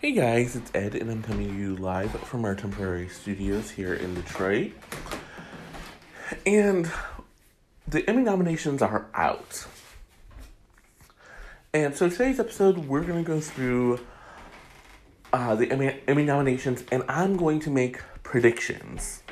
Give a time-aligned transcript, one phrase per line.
[0.00, 3.94] Hey guys, it's Ed, and I'm coming to you live from our temporary studios here
[3.94, 4.74] in Detroit.
[6.46, 6.88] And
[7.88, 9.66] the Emmy nominations are out.
[11.74, 13.98] And so today's episode, we're going to go through
[15.32, 19.24] uh, the Emmy, Emmy nominations, and I'm going to make predictions.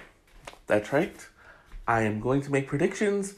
[0.67, 1.29] That's right.
[1.87, 3.37] I am going to make predictions.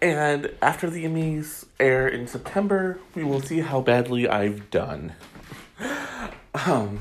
[0.00, 5.12] And after the Emmys air in September, we will see how badly I've done.
[6.54, 7.00] Um,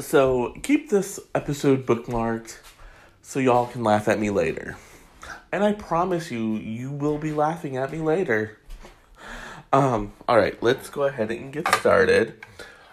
[0.00, 2.58] so keep this episode bookmarked
[3.22, 4.76] so y'all can laugh at me later.
[5.52, 8.58] And I promise you, you will be laughing at me later.
[9.72, 12.44] Um, all right, let's go ahead and get started.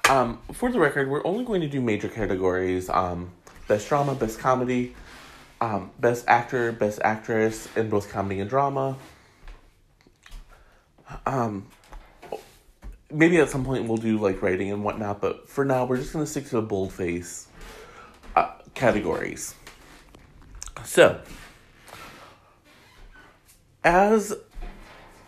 [0.09, 3.31] Um, for the record, we're only going to do major categories: um,
[3.67, 4.95] best drama, best comedy,
[5.61, 8.97] um, best actor, best actress in both comedy and drama.
[11.25, 11.67] Um,
[13.11, 16.13] maybe at some point we'll do like writing and whatnot, but for now we're just
[16.13, 17.47] gonna stick to the boldface
[18.35, 19.55] uh, categories.
[20.83, 21.21] So,
[23.83, 24.33] as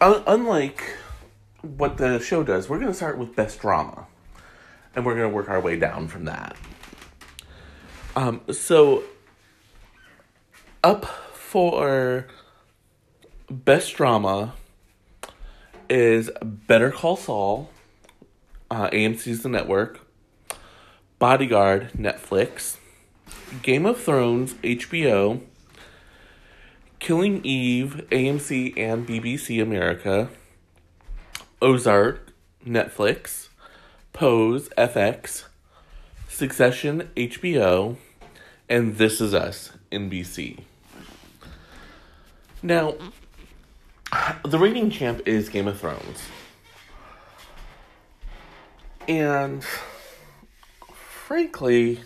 [0.02, 0.84] un- unlike
[1.62, 4.08] what the show does, we're gonna start with best drama,
[4.96, 6.56] and we're gonna work our way down from that.
[8.16, 9.04] Um, so
[10.84, 12.28] up for
[13.50, 14.54] best drama
[15.90, 17.70] is Better Call Saul,
[18.74, 20.00] uh, AMC's The Network,
[21.20, 22.78] Bodyguard, Netflix,
[23.62, 25.42] Game of Thrones, HBO,
[26.98, 30.30] Killing Eve, AMC and BBC America,
[31.62, 32.34] Ozark,
[32.66, 33.50] Netflix,
[34.12, 35.44] Pose, FX,
[36.28, 37.98] Succession, HBO,
[38.68, 40.62] and This Is Us, NBC.
[42.64, 42.96] Now,
[44.44, 46.24] the reigning champ is Game of Thrones.
[49.08, 49.64] And
[51.28, 52.00] frankly,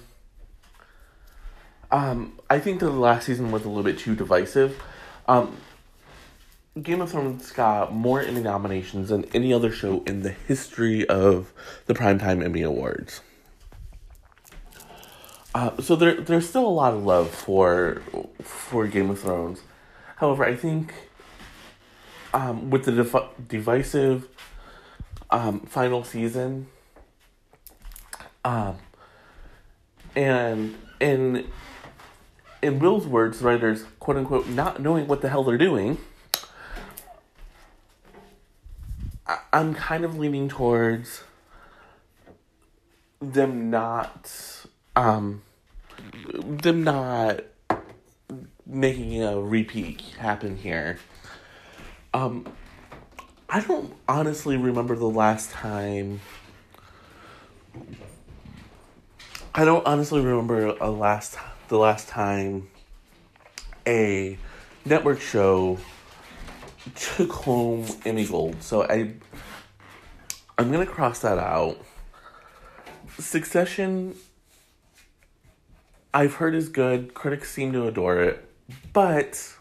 [1.91, 4.81] um, I think the last season was a little bit too divisive.
[5.27, 5.57] Um,
[6.81, 11.51] Game of Thrones got more Emmy nominations than any other show in the history of
[11.85, 13.21] the Primetime Emmy Awards.
[15.55, 18.01] Uh, so there, there's still a lot of love for
[18.43, 19.61] for Game of Thrones.
[20.17, 20.93] However, I think
[22.33, 24.27] um, with the def- divisive
[25.31, 26.67] um, final season,
[28.47, 28.77] um,
[30.15, 31.47] and in
[32.61, 35.97] in Will's words, writers quote unquote not knowing what the hell they're doing.
[39.27, 41.23] I- I'm kind of leaning towards
[43.19, 44.31] them not
[44.95, 45.41] um
[46.23, 47.41] them not
[48.65, 50.99] making a repeat happen here.
[52.13, 52.47] Um,
[53.49, 56.21] I don't honestly remember the last time.
[59.59, 61.35] I don't honestly remember a last
[61.67, 62.69] the last time
[63.87, 64.37] a
[64.85, 65.79] network show
[66.95, 68.61] took home Emmy Gold.
[68.61, 69.15] So I
[70.59, 71.79] I'm gonna cross that out.
[73.17, 74.15] Succession
[76.13, 77.15] I've heard is good.
[77.15, 78.47] Critics seem to adore it,
[78.93, 79.55] but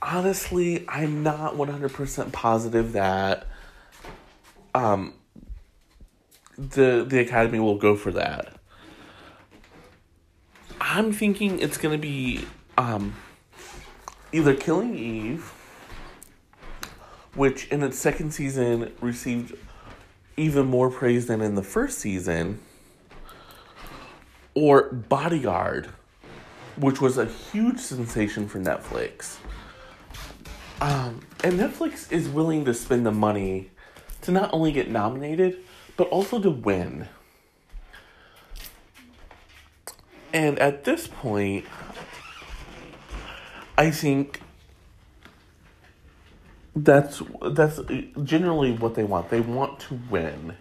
[0.00, 3.48] honestly, I'm not 100% positive that
[4.76, 5.14] um
[6.56, 8.54] the the academy will go for that.
[10.80, 12.44] I'm thinking it's to be
[12.76, 13.14] um
[14.32, 15.52] either Killing Eve
[17.34, 19.54] which in its second season received
[20.36, 22.60] even more praise than in the first season
[24.54, 25.88] or Bodyguard
[26.76, 29.36] which was a huge sensation for Netflix.
[30.80, 33.70] Um, and Netflix is willing to spend the money
[34.22, 35.58] to not only get nominated,
[36.02, 37.06] but also to win.
[40.32, 41.64] And at this point,
[43.78, 44.40] I think
[46.74, 47.78] that's that's
[48.24, 49.30] generally what they want.
[49.30, 50.56] They want to win.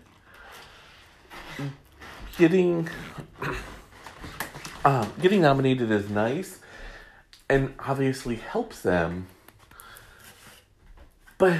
[2.38, 2.88] Getting
[4.86, 6.60] uh, getting nominated is nice,
[7.50, 9.26] and obviously helps them
[11.42, 11.58] but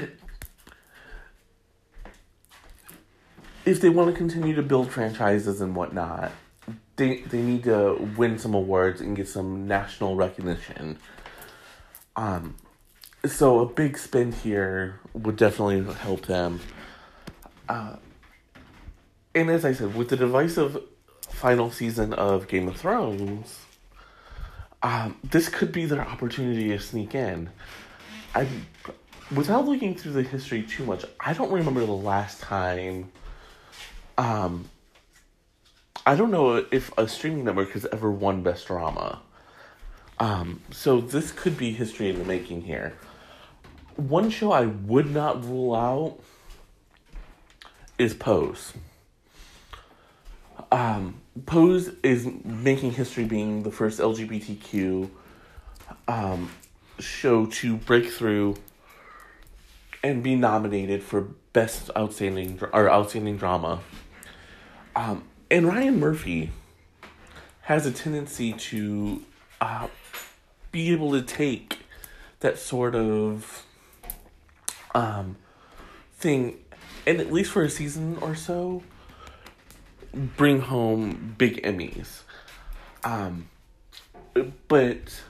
[3.66, 6.32] if they want to continue to build franchises and whatnot,
[6.96, 10.98] they they need to win some awards and get some national recognition.
[12.16, 12.56] Um,
[13.26, 16.60] so a big spend here would definitely help them.
[17.70, 17.96] Uh,
[19.34, 20.82] and as I said, with the divisive
[21.30, 23.60] final season of Game of Thrones,
[24.84, 27.50] um, this could be their opportunity to sneak in.
[28.36, 28.48] I
[29.36, 33.12] without looking through the history too much, I don't remember the last time.
[34.18, 34.70] Um,
[36.06, 39.22] I don't know if a streaming network has ever won Best Drama.
[40.20, 42.94] Um, so this could be history in the making here.
[43.96, 46.20] One show I would not rule out
[47.98, 48.74] is Pose.
[50.72, 55.10] Um, Pose is making history being the first LGBTQ
[56.08, 56.52] um,
[57.00, 58.56] show to break through
[60.04, 63.82] and be nominated for best outstanding or outstanding drama.
[64.96, 66.52] Um, and Ryan Murphy
[67.62, 69.22] has a tendency to
[69.60, 69.88] uh,
[70.72, 71.80] be able to take
[72.40, 73.66] that sort of
[74.96, 75.38] um,
[76.14, 76.58] thing,
[77.06, 78.84] and at least for a season or so,
[80.14, 82.22] bring home big Emmys.
[83.04, 83.48] Um,
[84.68, 85.22] but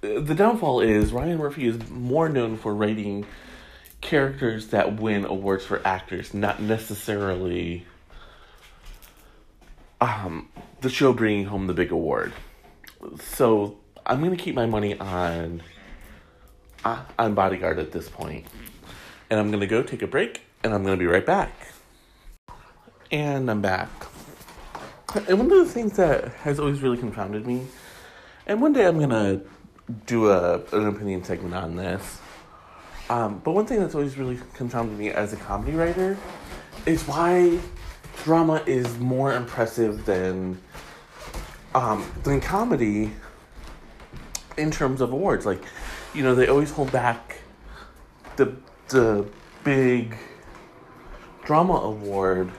[0.00, 3.26] the downfall is Ryan Murphy is more known for writing
[4.06, 7.84] characters that win awards for actors, not necessarily
[10.00, 10.48] um,
[10.80, 12.32] the show bringing home the big award.
[13.20, 15.62] So I'm gonna keep my money on
[16.84, 18.46] uh, on Bodyguard at this point,
[19.28, 21.52] and I'm gonna go take a break, and I'm gonna be right back.
[23.10, 23.88] And I'm back.
[25.28, 27.66] And one of the things that has always really confounded me,
[28.46, 29.40] and one day I'm gonna
[30.06, 32.20] do a an opinion segment on this.
[33.08, 36.16] Um, but one thing that's always really confounded me as a comedy writer
[36.86, 37.58] is why
[38.24, 40.60] drama is more impressive than
[41.74, 43.12] um, than comedy
[44.56, 45.46] in terms of awards.
[45.46, 45.62] Like,
[46.14, 47.38] you know, they always hold back
[48.36, 48.56] the
[48.88, 49.26] the
[49.62, 50.16] big
[51.44, 52.50] drama award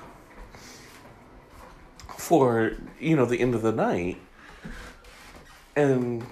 [2.17, 4.17] for you know the end of the night,
[5.75, 6.25] and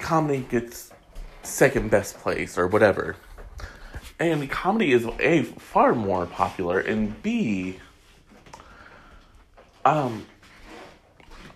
[0.00, 0.90] comedy gets
[1.44, 3.16] second best place or whatever.
[4.18, 7.78] And comedy is a far more popular, and b
[9.84, 10.26] um,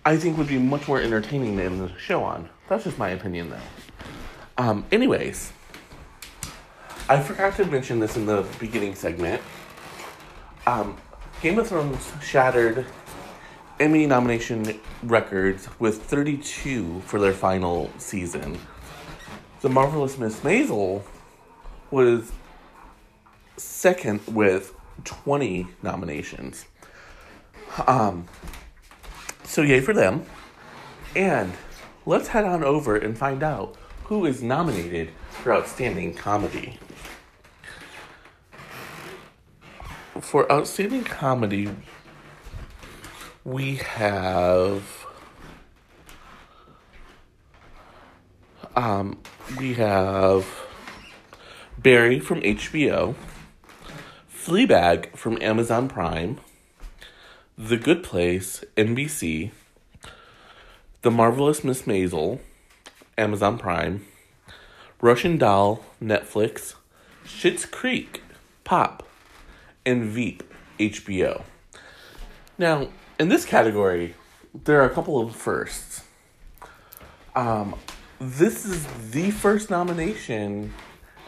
[0.05, 2.49] I think would be much more entertaining than the show on.
[2.67, 4.63] That's just my opinion, though.
[4.63, 5.51] Um, anyways,
[7.07, 9.41] I forgot to mention this in the beginning segment.
[10.67, 10.97] Um,
[11.41, 12.85] Game of Thrones shattered
[13.79, 18.59] Emmy nomination records with 32 for their final season.
[19.61, 21.03] The Marvelous Miss Maisel
[21.91, 22.31] was
[23.57, 24.73] second with
[25.03, 26.65] 20 nominations.
[27.85, 28.29] Um,
[29.43, 30.25] so yay for them.
[31.13, 31.51] And
[32.05, 33.75] let's head on over and find out
[34.05, 36.79] who is nominated for Outstanding Comedy.
[40.21, 41.69] For Outstanding Comedy,
[43.43, 45.05] we have
[48.77, 49.17] um,
[49.57, 50.45] we have
[51.77, 53.15] Barry from HBO,
[54.31, 56.39] Fleabag from Amazon Prime,
[57.57, 59.51] The Good Place, NBC,
[61.01, 62.39] The Marvelous Miss Maisel,
[63.17, 64.05] Amazon Prime,
[65.01, 66.75] Russian Doll, Netflix,
[67.25, 68.21] Schitt's Creek,
[68.63, 69.07] Pop,
[69.85, 70.43] and Veep,
[70.79, 71.43] HBO.
[72.57, 74.15] Now, in this category,
[74.53, 76.03] there are a couple of firsts.
[77.35, 77.75] Um,
[78.19, 80.73] this is the first nomination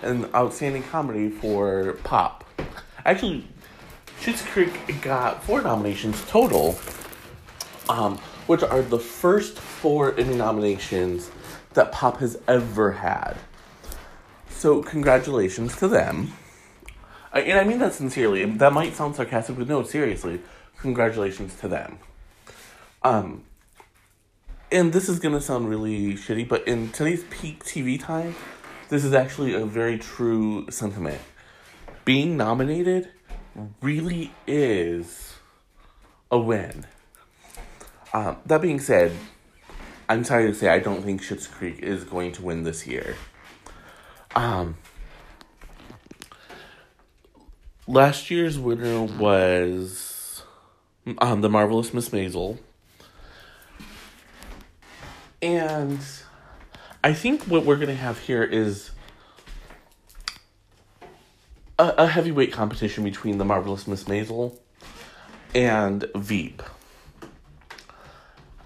[0.04, 2.44] in Outstanding Comedy for Pop.
[3.06, 3.48] Actually,
[4.20, 6.78] Schitt's Creek got four nominations total,
[7.88, 11.32] um, which are the first four Emmy nominations
[11.74, 13.38] that Pop has ever had.
[14.50, 16.34] So, congratulations to them.
[17.34, 18.44] and I mean that sincerely.
[18.46, 20.42] That might sound sarcastic, but no, seriously,
[20.78, 22.00] congratulations to them.
[23.02, 23.44] Um,
[24.72, 28.36] and this is gonna sound really shitty, but in today's peak TV time,
[28.90, 31.22] this is actually a very true sentiment.
[32.06, 33.10] Being nominated
[33.82, 35.36] really is
[36.32, 36.86] a win.
[38.14, 39.12] Um, that being said,
[40.10, 43.16] I'm sorry to say I don't think Schitt's Creek is going to win this year.
[44.36, 44.78] Um,
[47.88, 50.44] last year's winner was
[51.20, 52.58] um, the marvelous Miss Maisel
[55.42, 56.00] and
[57.04, 58.92] I think what we're going to have here is
[61.80, 64.58] a, a heavyweight competition between the Marvelous Miss Maisel
[65.56, 66.62] and Veep.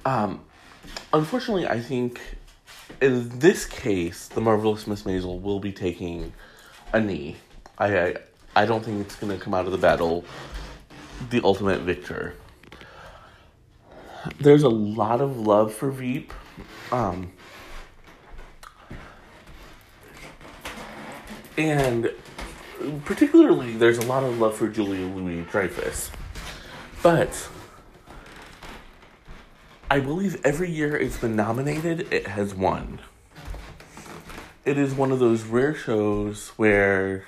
[0.06, 0.42] Um,
[1.14, 2.20] unfortunately, I think
[3.02, 6.34] in this case, the Marvelous Miss Maisel will be taking
[6.94, 7.38] a knee.
[7.78, 8.16] I, I,
[8.56, 10.26] I don't think it's going to come out of the battle
[11.30, 12.36] the ultimate victor.
[14.40, 16.34] There's a lot of love for Veep
[16.92, 17.32] um,
[21.58, 22.12] And
[23.06, 26.12] particularly, there's a lot of love for Julia Louis Dreyfus.
[27.02, 27.50] But
[29.90, 33.00] I believe every year it's been nominated, it has won.
[34.66, 37.26] It is one of those rare shows where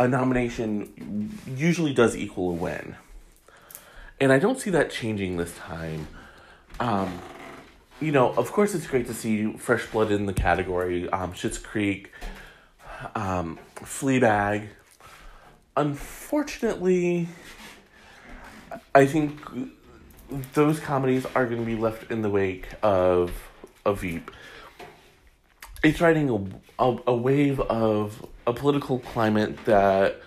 [0.00, 2.96] a nomination usually does equal a win.
[4.20, 6.08] And I don't see that changing this time.
[6.80, 7.20] Um,
[8.04, 11.08] you know, of course, it's great to see fresh blood in the category.
[11.08, 12.12] Um, Schitt's Creek,
[13.14, 14.68] um, Fleabag.
[15.74, 17.28] Unfortunately,
[18.94, 19.40] I think
[20.52, 23.32] those comedies are going to be left in the wake of
[23.86, 24.30] a Veep.
[25.82, 30.20] It's riding a, a, a wave of a political climate that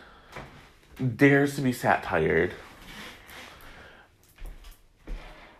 [1.16, 2.54] dares to be satired.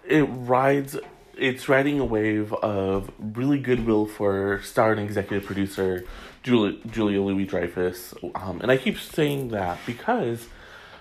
[0.04, 0.98] It rides
[1.40, 6.06] it's riding a wave of really goodwill for star and executive producer
[6.44, 8.14] Julia, Julia Louis Dreyfus.
[8.36, 10.48] Um, and I keep saying that because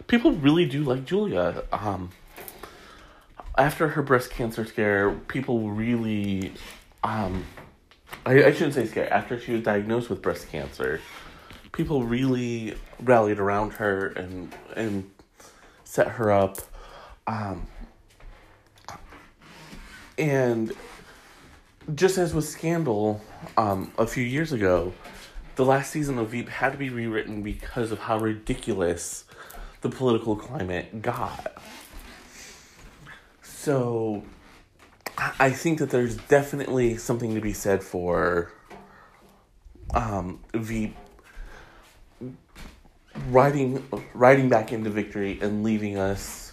[0.06, 1.64] people really do like Julia.
[1.72, 2.10] Um,
[3.56, 6.52] after her breast cancer scare, people really,
[7.02, 7.44] um,
[8.24, 11.00] I, I shouldn't say scare, after she was diagnosed with breast cancer,
[11.72, 15.10] people really rallied around her and, and
[15.84, 16.58] set her up.
[17.26, 17.66] Um,
[20.18, 20.72] and
[21.94, 23.20] just as with Scandal
[23.56, 24.92] um, a few years ago,
[25.56, 29.24] the last season of Veep had to be rewritten because of how ridiculous
[29.80, 31.62] the political climate got.
[33.42, 34.22] So
[35.18, 38.52] I think that there's definitely something to be said for
[39.94, 40.96] um, Veep
[43.30, 43.82] riding
[44.12, 46.52] riding back into victory and leaving us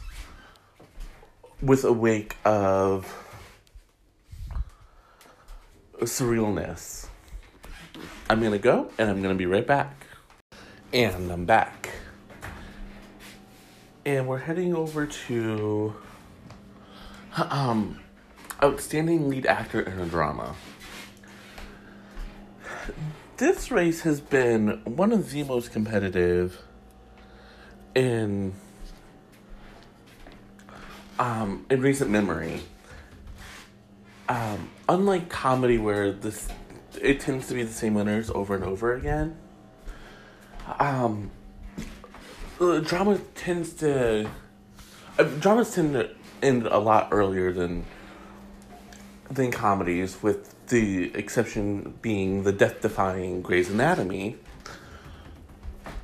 [1.61, 3.22] with a wake of
[6.01, 7.07] surrealness.
[8.29, 10.07] I'm gonna go and I'm gonna be right back.
[10.91, 11.89] And I'm back.
[14.05, 15.95] And we're heading over to
[17.37, 17.99] um
[18.61, 20.55] outstanding lead actor in a drama.
[23.37, 26.61] This race has been one of the most competitive
[27.95, 28.53] in
[31.19, 32.61] um in recent memory
[34.29, 36.47] um, unlike comedy where this
[37.01, 39.37] it tends to be the same winners over and over again
[40.79, 41.31] um
[42.59, 44.29] drama tends to
[45.17, 46.09] uh, dramas tend to
[46.41, 47.85] end a lot earlier than
[49.29, 54.37] than comedies with the exception being the death-defying Grey's Anatomy.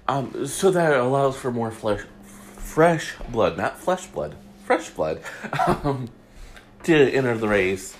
[0.08, 5.22] Um so that allows for more flesh fresh blood not flesh blood fresh blood
[5.68, 6.10] um
[6.84, 7.96] to enter the race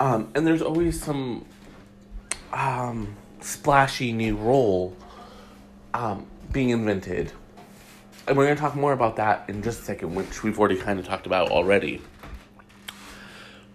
[0.00, 1.44] um, and there's always some
[2.52, 4.96] um, splashy new role
[5.92, 7.32] um, being invented.
[8.26, 10.76] And we're going to talk more about that in just a second, which we've already
[10.76, 12.00] kind of talked about already.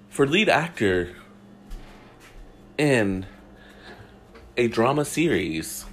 [0.10, 1.16] For lead actor
[2.78, 3.26] in
[4.58, 5.86] a drama series,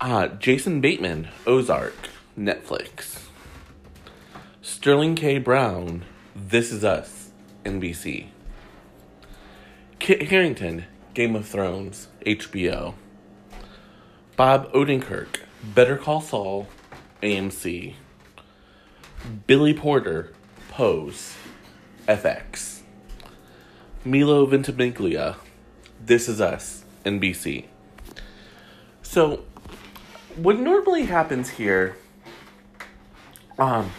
[0.00, 3.20] uh, Jason Bateman, Ozark, Netflix.
[4.60, 5.38] Sterling K.
[5.38, 7.30] Brown, This Is Us,
[7.64, 8.33] NBC.
[10.04, 10.84] Kit Harington,
[11.14, 12.92] Game of Thrones, HBO.
[14.36, 15.38] Bob Odenkirk,
[15.74, 16.68] Better Call Saul,
[17.22, 17.94] AMC.
[19.46, 20.34] Billy Porter,
[20.68, 21.34] Pose,
[22.06, 22.82] FX.
[24.04, 25.36] Milo Ventimiglia,
[26.04, 27.64] This Is Us, NBC.
[29.00, 29.42] So,
[30.36, 31.96] what normally happens here,
[33.58, 33.90] um,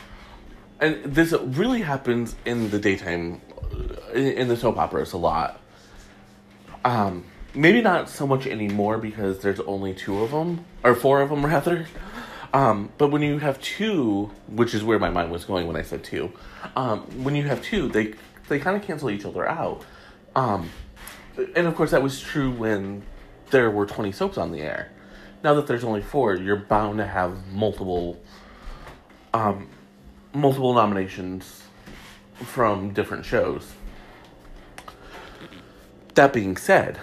[0.80, 3.42] and this really happens in the daytime,
[4.14, 5.62] in the soap operas a lot
[6.86, 11.30] um, maybe not so much anymore because there's only two of them or four of
[11.30, 11.88] them rather.
[12.54, 15.82] Um, but when you have two, which is where my mind was going when I
[15.82, 16.32] said two,
[16.78, 18.14] um, when you have two, they
[18.48, 19.84] they kind of cancel each other out.
[20.36, 20.70] Um,
[21.56, 23.04] and of course, that was true when
[23.50, 24.90] there were twenty soaps on the air.
[25.44, 28.22] Now that there's only four, you're bound to have multiple,
[29.34, 29.68] um,
[30.34, 31.64] multiple nominations
[32.36, 33.74] from different shows.
[36.16, 37.00] That being said,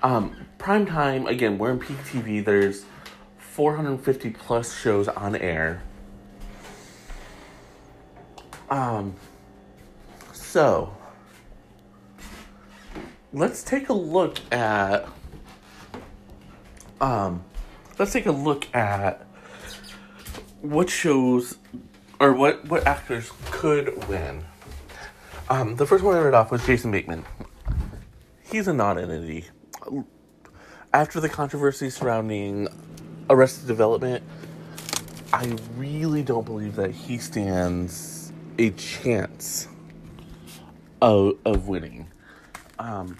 [0.00, 1.58] um, prime time again.
[1.58, 2.44] We're in peak TV.
[2.44, 2.84] There's
[3.38, 5.82] 450 plus shows on air.
[8.70, 9.14] Um,
[10.32, 10.96] so
[13.32, 15.08] let's take a look at
[17.00, 17.44] um,
[17.98, 19.26] let's take a look at
[20.60, 21.58] what shows
[22.20, 24.44] or what what actors could win.
[25.50, 27.24] Um, the first one I read off was Jason Bateman.
[28.50, 29.44] he's a non-entity.
[30.92, 32.68] After the controversy surrounding
[33.28, 34.22] Arrested Development,
[35.34, 39.68] I really don't believe that he stands a chance
[41.02, 42.06] of, of winning.
[42.78, 43.18] Um,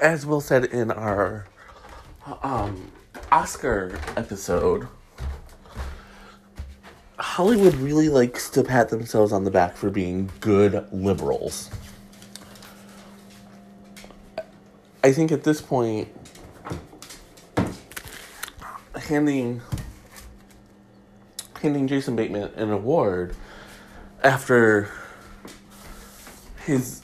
[0.00, 1.46] as Will said in our
[2.42, 2.90] um,
[3.30, 4.88] Oscar episode,
[7.36, 11.68] Hollywood really likes to pat themselves on the back for being good liberals.
[15.04, 16.08] I think at this point,
[18.94, 19.60] handing
[21.60, 23.36] handing Jason Bateman an award
[24.24, 24.88] after
[26.64, 27.02] his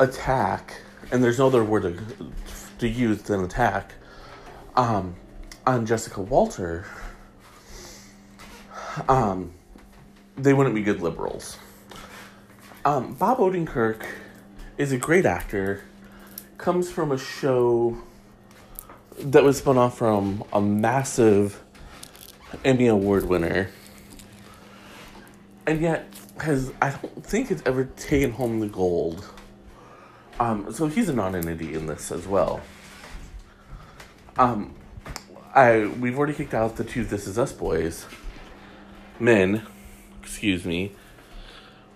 [0.00, 0.80] attack,
[1.12, 2.32] and there's no other word to,
[2.80, 3.92] to use than attack,
[4.74, 5.14] um,
[5.64, 6.86] on Jessica Walter,
[9.08, 9.52] um,
[10.36, 11.58] they wouldn't be good liberals.
[12.84, 14.04] Um, Bob Odenkirk
[14.78, 15.82] is a great actor,
[16.58, 17.96] comes from a show
[19.18, 21.62] that was spun off from a massive
[22.64, 23.70] Emmy Award winner,
[25.66, 26.06] and yet
[26.38, 29.24] has I don't think it's ever taken home the gold.
[30.38, 32.60] Um, so he's a non-entity in this as well.
[34.38, 34.74] Um,
[35.54, 38.06] I we've already kicked out the two This Is Us boys,
[39.20, 39.66] men,
[40.22, 40.92] excuse me,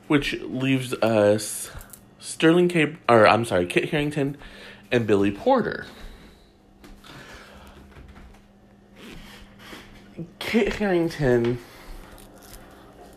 [0.07, 1.71] which leaves us
[2.19, 2.97] Sterling K.
[3.09, 4.37] Or I'm sorry, Kit Harington
[4.91, 5.87] and Billy Porter.
[10.39, 11.59] Kit Harington,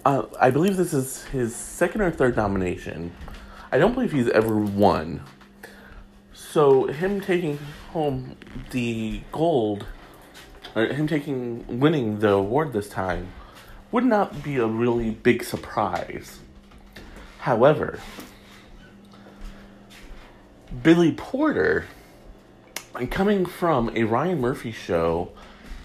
[0.06, 3.14] uh, I believe this is his second or third nomination.
[3.72, 5.22] I don't believe he's ever won.
[6.34, 7.58] So him taking
[7.92, 8.38] home
[8.70, 9.88] the gold,
[10.76, 13.30] or him taking winning the award this time,
[13.94, 16.40] would not be a really big surprise.
[17.38, 18.00] However,
[20.82, 21.86] Billy Porter,
[23.12, 25.32] coming from a Ryan Murphy show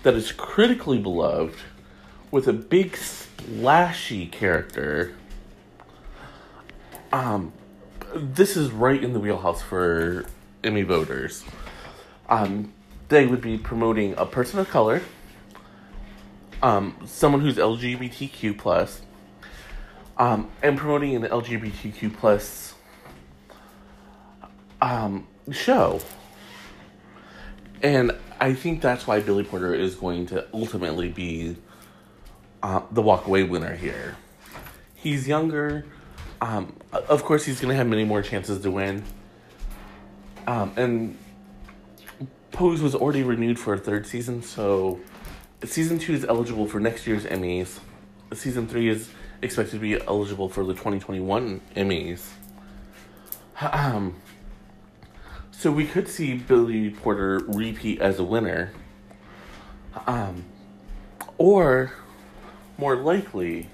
[0.05, 1.59] that is critically beloved
[2.31, 5.15] with a big splashy character.
[7.13, 7.53] Um,
[8.15, 10.25] this is right in the wheelhouse for
[10.65, 11.45] Emmy voters.
[12.31, 12.73] Um,
[13.11, 15.03] they would be promoting a person of color,
[16.63, 19.03] um, someone who's LGBTQ plus,
[20.17, 22.75] um, and promoting an LGBTQ plus
[24.81, 26.01] um, show.
[27.83, 31.57] And I think that's why Billy Porter is going to ultimately be
[32.63, 34.17] uh, the walkaway winner here.
[34.95, 35.87] He's younger.
[36.41, 39.05] Um, of course, he's going to have many more chances to win.
[40.47, 41.19] Um, and
[42.51, 44.99] Pose was already renewed for a third season, so
[45.65, 47.79] season two is eligible for next year's Emmys.
[48.33, 49.11] Season three is
[49.43, 52.29] expected to be eligible for the 2021 Emmys.
[53.61, 54.17] Um,
[55.51, 58.73] so we could see Billy Porter repeat as a winner.
[60.07, 60.45] Um,
[61.39, 61.93] or
[62.77, 63.69] more likely,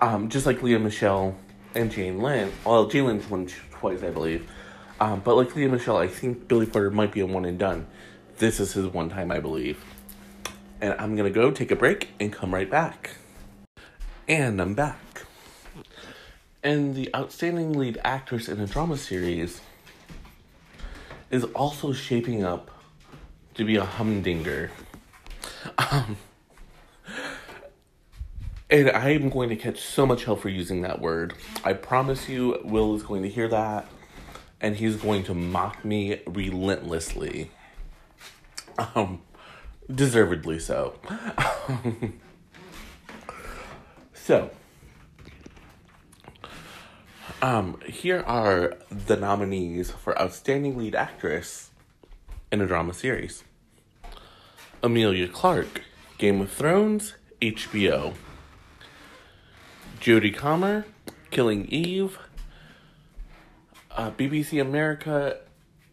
[0.00, 1.36] um, just like Lea Michele
[1.74, 2.52] and Jane Lynch.
[2.64, 4.50] Well, Jane Lynch won twice, I believe.
[4.98, 7.86] Um, but like Lea Michele, I think Billy Porter might be a one and done.
[8.38, 9.78] This is his one time, I believe.
[10.80, 13.16] And I'm gonna go take a break and come right back.
[14.28, 15.22] And I'm back.
[16.62, 19.60] And the outstanding lead actress in a drama series
[21.30, 22.70] is also shaping up
[23.54, 24.70] to be a humdinger.
[25.78, 26.16] Um,
[28.68, 31.34] and I am going to catch so much hell for using that word.
[31.64, 33.86] I promise you, Will is going to hear that,
[34.60, 37.50] and he's going to mock me relentlessly.
[38.78, 39.22] Um,
[39.92, 40.94] deservedly so.
[44.14, 44.50] so,
[47.42, 51.70] um, here are the nominees for Outstanding Lead Actress
[52.50, 53.44] in a Drama Series
[54.82, 55.82] Emilia Clarke,
[56.18, 58.14] Game of Thrones, HBO.
[60.00, 60.86] Jodie Comer,
[61.30, 62.18] Killing Eve,
[63.90, 65.38] uh, BBC America,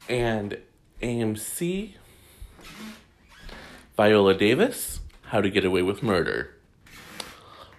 [0.08, 0.58] and
[1.01, 1.95] AMC.
[3.95, 6.56] Viola Davis, How to Get Away with Murder.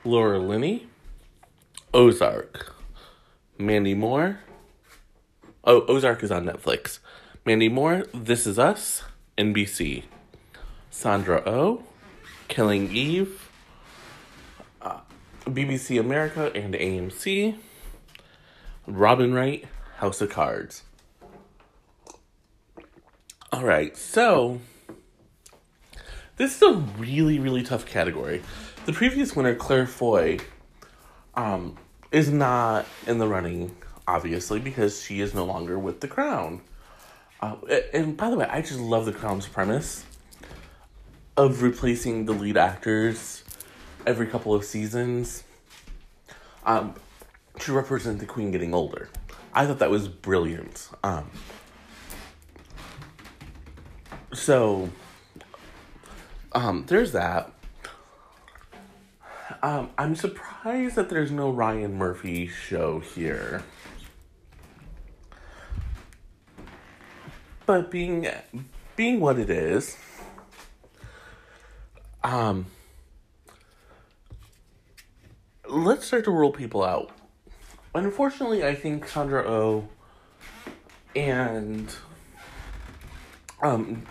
[0.05, 0.87] Laura Linney,
[1.92, 2.72] Ozark.
[3.59, 4.38] Mandy Moore.
[5.64, 7.00] Oh, Ozark is on Netflix.
[7.44, 9.03] Mandy Moore, This Is Us,
[9.37, 10.05] NBC.
[10.88, 11.83] Sandra O, oh,
[12.46, 13.50] Killing Eve,
[14.83, 15.00] uh,
[15.46, 17.59] BBC America and AMC.
[18.87, 19.64] Robin Wright,
[19.96, 20.85] House of Cards.
[23.53, 24.61] All right, so
[26.37, 28.42] this is a really, really tough category.
[28.87, 30.38] The previous winner, Claire Foy,
[31.35, 31.77] um,
[32.12, 33.75] is not in the running
[34.07, 36.61] obviously, because she is no longer with the crown.
[37.40, 37.57] Uh,
[37.92, 40.05] and by the way, I just love the crown's premise
[41.37, 43.44] of replacing the lead actors
[44.07, 45.44] every couple of seasons
[46.64, 46.94] um,
[47.61, 49.09] to represent the queen getting older.
[49.53, 50.88] I thought that was brilliant.
[51.03, 51.31] Um,
[54.33, 54.90] so,
[56.55, 57.53] um, there's that.
[59.62, 63.62] Um, I'm surprised that there's no Ryan Murphy show here.
[67.67, 68.29] But being
[68.95, 69.97] being what it is,
[72.23, 72.67] um,
[75.69, 77.11] let's start to roll people out.
[77.95, 79.88] Unfortunately, I think Sandra O oh
[81.17, 81.95] and
[83.62, 84.03] um,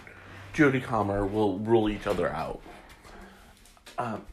[0.54, 2.62] Jodie Comer will rule each other out.
[3.98, 4.26] Um,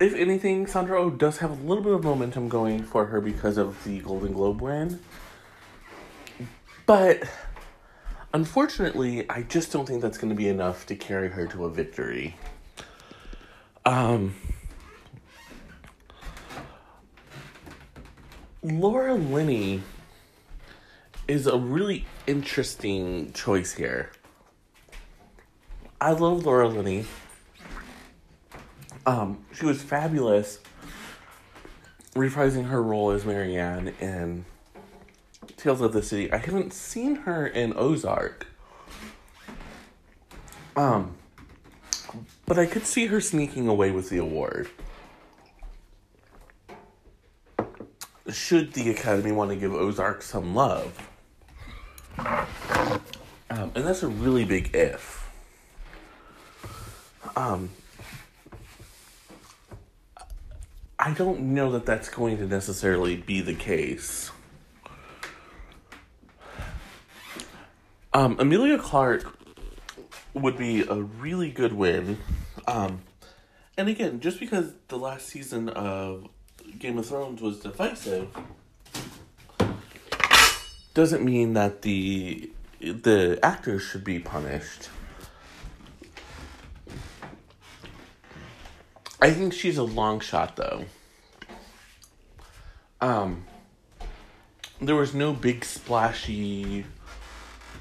[0.00, 3.58] if anything, Sandra oh does have a little bit of momentum going for her because
[3.58, 5.00] of the Golden Globe win.
[6.86, 7.22] But
[8.32, 11.70] unfortunately, I just don't think that's going to be enough to carry her to a
[11.70, 12.36] victory.
[13.86, 14.34] Um,
[18.62, 19.82] Laura Linney
[21.28, 24.10] is a really interesting choice here.
[26.00, 27.06] I love Laura Linney.
[29.06, 30.58] Um, she was fabulous
[32.14, 34.44] reprising her role as Marianne in
[35.56, 36.32] Tales of the City.
[36.32, 38.46] I haven't seen her in Ozark.
[40.76, 41.16] Um,
[42.46, 44.68] but I could see her sneaking away with the award.
[48.30, 51.10] Should the Academy want to give Ozark some love?
[52.18, 55.23] Um, and that's a really big if.
[57.36, 57.70] Um,
[60.98, 64.30] I don't know that that's going to necessarily be the case.
[68.12, 69.36] Um, Emilia Clarke
[70.34, 72.18] would be a really good win.
[72.66, 73.00] Um,
[73.76, 76.28] and again, just because the last season of
[76.78, 78.28] Game of Thrones was divisive,
[80.94, 84.90] doesn't mean that the the actors should be punished.
[89.24, 90.84] I think she's a long shot though.
[93.00, 93.46] Um
[94.82, 96.84] there was no big splashy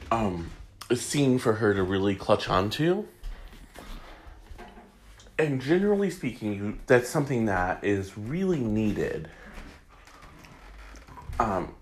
[0.09, 0.51] um
[0.95, 3.07] scene for her to really clutch onto.
[5.37, 9.29] And generally speaking, that's something that is really needed
[11.41, 11.75] um,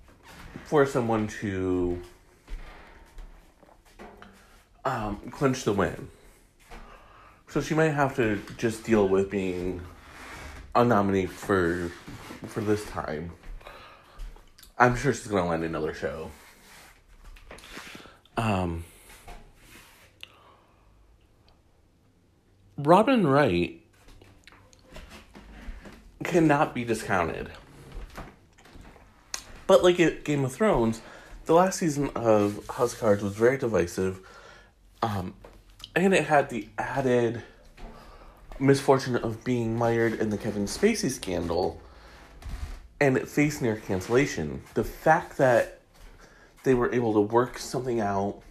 [0.64, 2.02] for someone to
[4.86, 6.08] um, clinch the win.
[7.52, 9.82] So she might have to just deal with being
[10.74, 11.92] a nominee for
[12.48, 13.34] for this time.
[14.80, 16.32] I'm sure she's gonna land another show.
[18.38, 18.86] Um,
[22.78, 23.82] Robin Wright
[26.24, 27.50] cannot be discounted.
[29.68, 31.02] But like at Game of Thrones,
[31.48, 34.22] the last season of House of Cards was very divisive.
[35.02, 35.34] Um,
[35.96, 37.44] and it had the added
[38.60, 41.82] misfortune of being mired in the Kevin Spacey scandal
[43.00, 44.62] and it faced near cancellation.
[44.76, 45.80] The fact that
[46.64, 48.42] they were able to work something out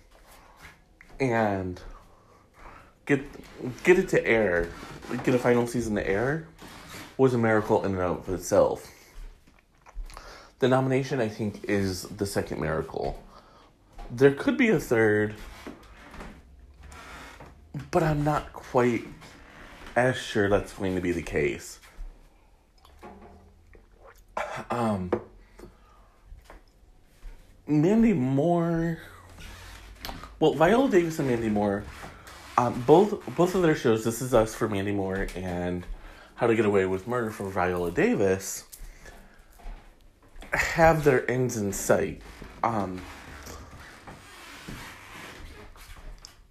[1.21, 1.81] and
[3.07, 3.23] get
[3.85, 4.69] get it to air,
[5.23, 6.49] get a final season to air,
[7.17, 8.91] was a miracle in and of itself.
[10.59, 13.23] The nomination, I think, is the second miracle.
[14.11, 15.37] There could be a third,
[17.91, 19.07] but I'm not quite
[19.97, 21.79] as sure that's going to be the case.
[24.71, 25.11] Um,
[27.67, 28.99] Mandy Moore.
[30.39, 31.85] Well, Viola Davis and Mandy Moore
[32.61, 35.87] um, both both of their shows, This Is Us for Mandy Moore and
[36.35, 38.65] How to Get Away with Murder for Viola Davis,
[40.53, 42.21] have their ends in sight.
[42.63, 43.01] Um,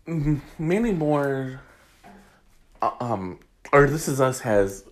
[0.09, 1.61] Mandy Moore,
[2.81, 3.39] uh, um,
[3.71, 4.83] or This Is Us has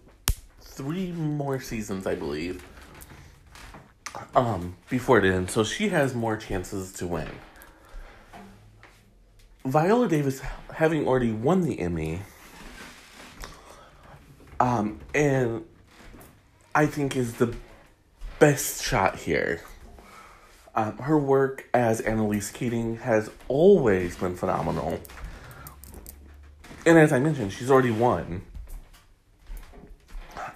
[0.61, 2.63] three more seasons, I believe,
[4.35, 7.29] um, before it ends, so she has more chances to win.
[9.65, 10.41] Viola Davis,
[10.75, 12.21] having already won the Emmy,
[14.59, 15.65] um, and
[16.75, 17.55] I think is the
[18.37, 19.61] best shot here.
[20.77, 24.99] Um, her work as Annalise Keating has always been phenomenal.
[26.85, 28.43] And as I mentioned, she's already won.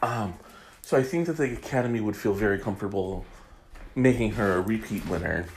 [0.03, 0.35] Um,
[0.83, 3.25] so I think that the Academy would feel very comfortable
[3.95, 5.47] making her a repeat winner.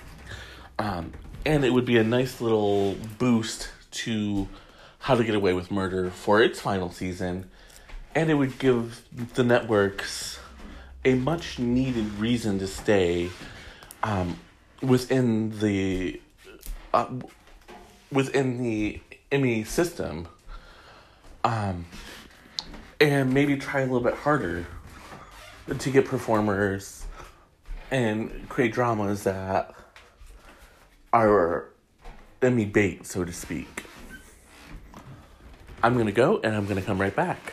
[0.79, 1.13] Um,
[1.45, 4.49] and it would be a nice little boost to
[5.01, 7.51] How to Get Away with Murder for its final season.
[8.15, 10.39] And it would give the networks
[11.05, 13.29] a much needed reason to stay
[14.03, 14.39] um,
[14.83, 16.21] within the
[16.93, 17.07] uh,
[18.13, 19.01] within the
[19.33, 20.29] Emmy system,
[21.43, 21.87] um,
[23.01, 24.67] and maybe try a little bit harder
[25.79, 27.05] to get performers
[27.91, 29.75] and create dramas that
[31.13, 31.71] are
[32.43, 33.85] Emmy bait, so to speak.
[35.83, 37.53] I'm gonna go and I'm gonna come right back.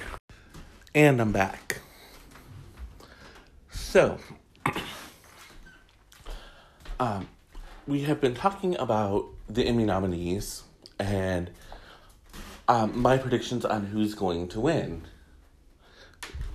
[0.93, 1.79] And I'm back.
[3.71, 4.19] So,
[7.01, 7.27] um,
[7.87, 10.63] we have been talking about the Emmy nominees
[10.99, 11.49] and
[12.67, 15.01] um, my predictions on who's going to win.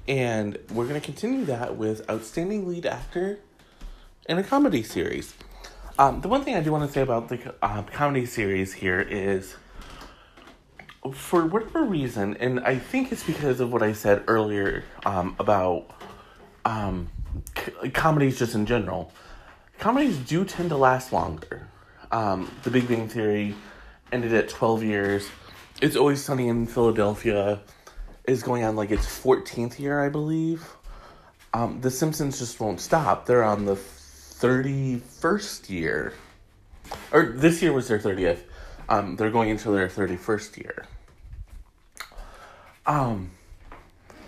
[0.06, 3.40] And we're going to continue that with Outstanding Lead Actor
[4.28, 5.34] in a Comedy Series.
[5.98, 9.00] Um, the one thing I do want to say about the uh, comedy series here
[9.00, 9.56] is,
[11.12, 15.90] for whatever reason, and I think it's because of what I said earlier um, about
[16.64, 17.08] um,
[17.56, 19.12] c- comedies just in general,
[19.78, 21.68] comedies do tend to last longer.
[22.10, 23.54] Um, the Big Bang Theory
[24.12, 25.28] ended at 12 years.
[25.82, 27.60] It's Always Sunny in Philadelphia
[28.24, 30.66] is going on like its 14th year, I believe.
[31.54, 33.26] Um, the Simpsons just won't stop.
[33.26, 36.12] They're on the 31st year.
[37.12, 38.40] Or this year was their 30th.
[38.88, 40.86] Um, they're going into their 31st year.
[42.84, 43.30] Um,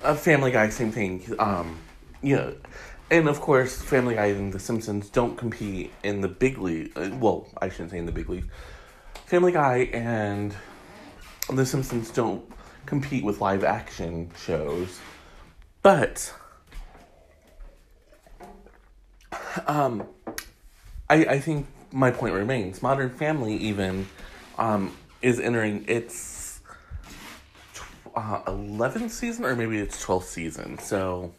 [0.03, 1.23] a Family Guy, same thing.
[1.39, 1.79] Um,
[2.23, 2.55] you know,
[3.11, 6.93] and of course, Family Guy and The Simpsons don't compete in the big league.
[6.97, 8.49] uh, Well, I shouldn't say in the big league.
[9.27, 10.55] Family Guy and
[11.51, 12.45] The Simpsons don't
[12.87, 14.99] compete with live action shows,
[15.83, 16.33] but
[19.67, 20.07] um,
[21.09, 22.83] I I think my point remains.
[22.83, 24.07] Modern Family even
[24.59, 26.61] um is entering its
[28.15, 30.79] uh, 11th season or maybe it's 12th season.
[30.79, 31.33] So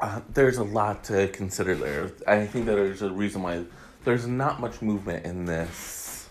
[0.00, 2.12] uh, there's a lot to consider there.
[2.26, 3.64] I think that there's a reason why
[4.04, 6.28] there's not much movement in this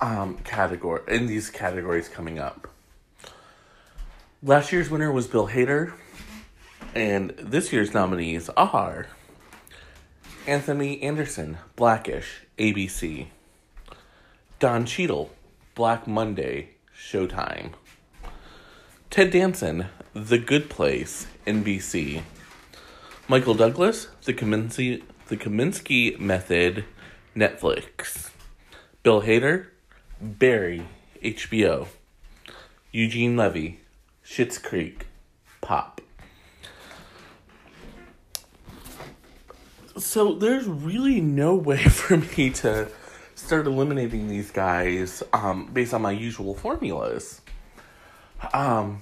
[0.00, 2.68] um, category in these categories coming up.
[4.42, 5.92] Last year's winner was Bill Hader,
[6.94, 9.06] and this year's nominees are
[10.46, 13.28] Anthony Anderson, Blackish, ABC,
[14.58, 15.30] Don Cheadle,
[15.74, 17.72] Black Monday, Showtime,
[19.10, 22.22] Ted Danson, The Good Place, NBC.
[23.26, 26.84] Michael Douglas, The Kominsky, the Kominsky Method,
[27.34, 28.30] Netflix.
[29.02, 29.68] Bill Hader,
[30.20, 30.86] Barry,
[31.22, 31.88] HBO.
[32.92, 33.80] Eugene Levy,
[34.22, 35.06] Schitt's Creek,
[35.62, 36.02] Pop.
[39.96, 42.88] So there's really no way for me to
[43.34, 47.40] start eliminating these guys um, based on my usual formulas.
[48.52, 49.00] Um,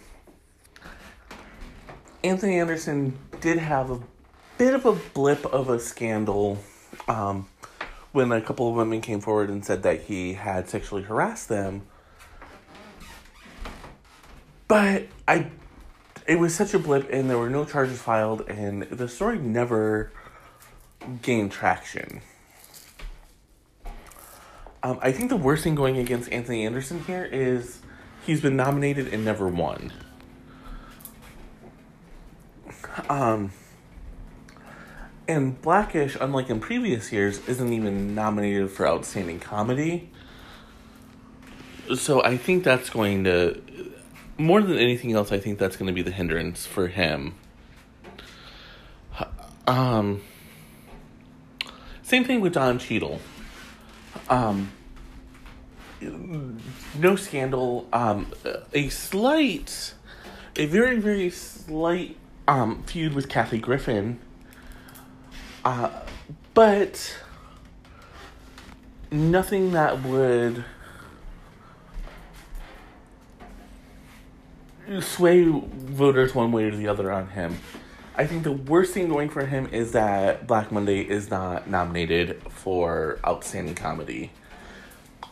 [2.23, 4.01] Anthony Anderson did have a
[4.65, 6.57] bit of a blip of a scandal
[7.09, 7.49] um,
[8.13, 11.83] when a couple of women came forward and said that he had sexually harassed them.
[14.69, 15.49] But I,
[16.29, 20.13] it was such a blip, and there were no charges filed, and the story never
[21.23, 22.21] gained traction.
[24.85, 27.81] Um, I think the worst thing going against Anthony Anderson here is
[28.25, 29.93] he's been nominated and never won.
[33.09, 33.51] Um,
[35.33, 40.11] and Blackish, unlike in previous years, isn't even nominated for Outstanding Comedy.
[41.97, 43.61] So I think that's going to,
[44.39, 47.35] more than anything else, I think that's going to be the hindrance for him.
[49.67, 50.23] Um,
[52.03, 53.21] same thing with Don Cheadle.
[54.29, 54.73] Um,
[56.99, 57.89] no scandal.
[57.93, 58.33] Um,
[58.73, 59.95] a slight,
[60.57, 62.17] a very very slight
[62.49, 64.19] um feud with Kathy Griffin.
[65.65, 65.91] Uh,
[66.55, 67.17] but
[69.11, 70.65] nothing that would
[75.01, 77.59] sway voters one way or the other on him.
[78.15, 82.43] I think the worst thing going for him is that Black Monday is not nominated
[82.51, 84.31] for Outstanding Comedy.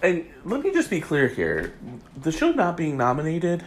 [0.02, 1.74] And let me just be clear here
[2.16, 3.64] the show not being nominated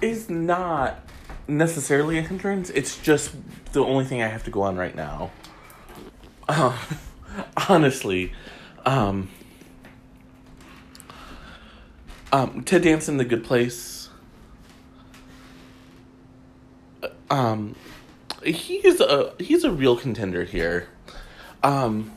[0.00, 1.03] is not
[1.46, 3.34] necessarily a hindrance, it's just
[3.72, 5.30] the only thing I have to go on right now.
[6.48, 6.76] Uh,
[7.68, 8.32] honestly,
[8.84, 9.30] um,
[12.32, 14.08] um, Ted Danson, The Good Place,
[17.30, 17.74] um,
[18.44, 20.88] he's a he's a real contender here.
[21.62, 22.12] Um,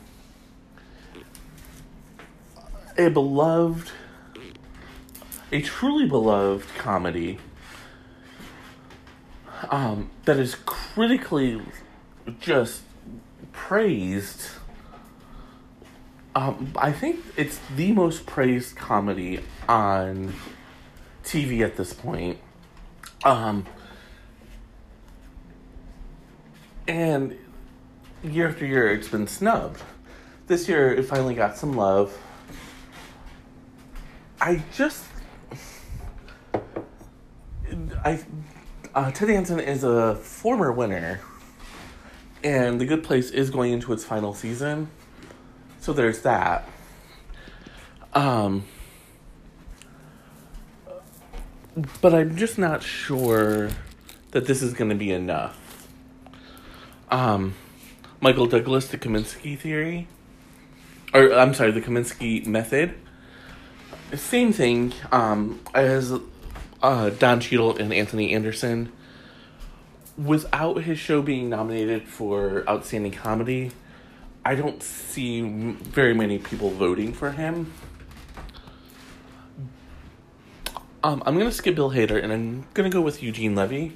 [2.96, 3.90] a beloved,
[5.52, 7.38] a truly beloved comedy.
[9.70, 11.60] Um, that is critically
[12.40, 12.82] just
[13.52, 14.50] praised.
[16.34, 20.34] Um, I think it's the most praised comedy on
[21.24, 22.38] TV at this point.
[23.24, 23.66] Um,
[26.86, 27.36] and
[28.22, 29.82] year after year, it's been snubbed.
[30.46, 32.16] This year, it finally got some love.
[34.40, 35.04] I just,
[38.04, 38.20] I,
[38.98, 39.30] uh, Ted
[39.60, 41.20] is a former winner,
[42.42, 44.90] and The Good Place is going into its final season,
[45.78, 46.68] so there's that.
[48.12, 48.64] Um,
[52.00, 53.70] but I'm just not sure
[54.32, 55.86] that this is going to be enough.
[57.08, 57.54] Um,
[58.20, 60.08] Michael Douglas, the Kominsky theory,
[61.14, 62.94] or I'm sorry, the Kominsky method.
[64.12, 66.18] Same thing um, as
[66.82, 68.92] uh, Don Cheadle and Anthony Anderson.
[70.16, 73.70] Without his show being nominated for Outstanding Comedy,
[74.44, 77.72] I don't see very many people voting for him.
[81.04, 83.92] Um, I'm gonna skip Bill Hader and I'm gonna go with Eugene Levy.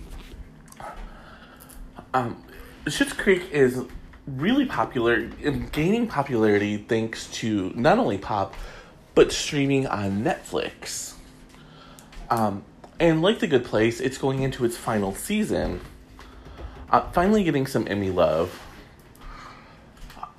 [2.15, 2.45] Um,
[2.87, 3.85] Schitt's Creek is
[4.27, 8.55] really popular, and gaining popularity thanks to not only pop,
[9.15, 11.15] but streaming on Netflix.
[12.31, 12.65] Um,
[13.03, 15.81] and like The Good Place, it's going into its final season.
[16.89, 18.63] Uh, finally getting some Emmy love.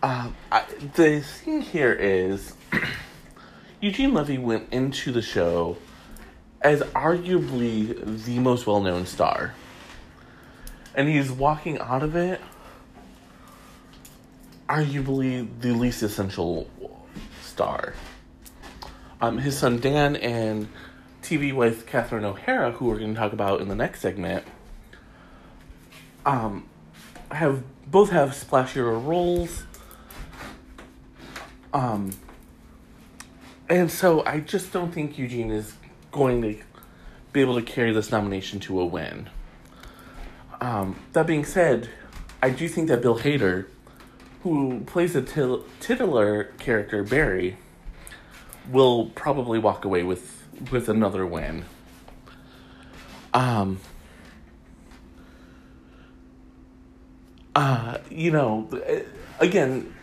[0.02, 0.64] Uh, I,
[0.96, 2.54] the thing here is
[3.82, 5.76] Eugene Levy went into the show
[6.62, 9.54] as arguably the most well known star.
[10.96, 12.40] And he's walking out of it
[14.70, 16.70] arguably the least essential
[17.42, 17.94] star.
[19.20, 20.70] Um, his son Dan and
[21.34, 24.46] TV wife Catherine O'Hara, who we're going to talk about in the next segment,
[26.28, 26.70] um,
[27.32, 29.64] have both have splashier roles.
[31.74, 32.12] Um,
[33.68, 35.74] and so I just don't think Eugene is
[36.12, 36.56] going to
[37.32, 39.28] be able to carry this nomination to a win.
[40.62, 41.90] Um, that being said,
[42.44, 43.66] I do think that Bill Hader,
[44.44, 47.58] who plays the til- titular character Barry,
[48.70, 51.66] will probably walk away with with another win.
[53.34, 53.80] Um.
[57.56, 58.68] Uh, you know,
[59.40, 59.94] again,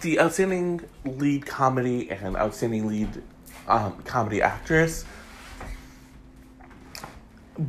[0.00, 3.22] the outstanding lead comedy and outstanding lead
[3.68, 5.04] um, comedy actress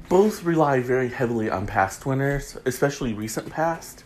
[0.10, 4.04] both rely very heavily on past winners, especially recent past.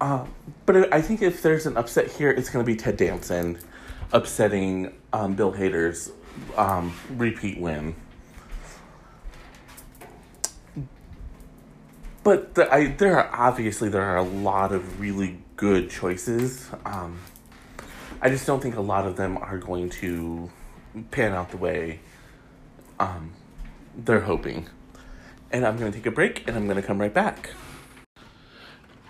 [0.00, 0.26] Uh,
[0.66, 3.58] but I think if there's an upset here, it's going to be Ted Danson
[4.12, 6.12] upsetting um, Bill Hader's
[6.56, 7.94] um, repeat win.
[12.22, 16.70] But the, I, there are obviously there are a lot of really good choices.
[16.84, 17.20] Um,
[18.20, 20.50] I just don't think a lot of them are going to
[21.10, 22.00] pan out the way
[22.98, 23.32] um,
[23.96, 24.68] they're hoping.
[25.52, 27.50] And I'm going to take a break and I'm going to come right back.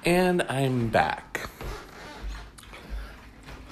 [0.05, 1.49] And I'm back.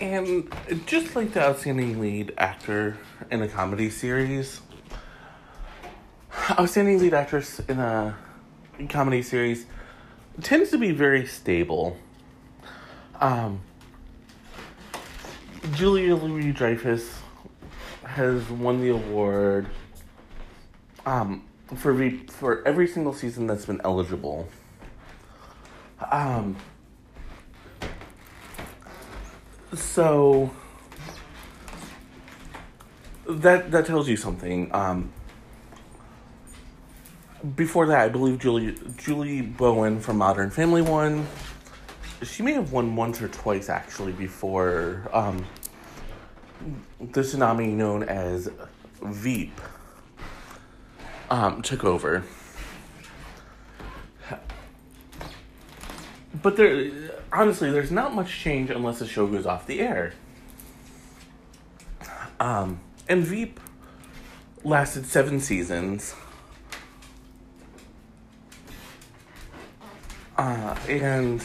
[0.01, 0.53] And
[0.87, 2.99] just like the outstanding lead actor
[3.31, 4.61] in a comedy series,
[6.51, 8.17] outstanding lead actress in a
[8.89, 9.67] comedy series
[10.41, 11.97] tends to be very stable.
[13.21, 13.61] Um,
[15.75, 17.09] Julia Louis Dreyfus
[18.03, 19.69] has won the award
[21.07, 21.45] um,
[21.77, 24.49] for re- for every single season that's been eligible.
[26.11, 26.57] Um,
[29.75, 30.51] so
[33.29, 34.73] that that tells you something.
[34.75, 35.13] Um,
[37.57, 41.27] before that, I believe Julie Julie Bowen from Modern Family won.
[42.23, 45.45] She may have won once or twice actually before um,
[47.01, 48.49] the tsunami known as
[49.03, 49.61] Veep
[51.31, 52.23] um, took over.
[56.43, 56.91] But there,
[57.33, 60.13] honestly, there's not much change unless the show goes off the air.
[62.39, 63.59] Um, and Veep
[64.65, 66.15] lasted seven seasons.
[70.37, 71.45] Uh, and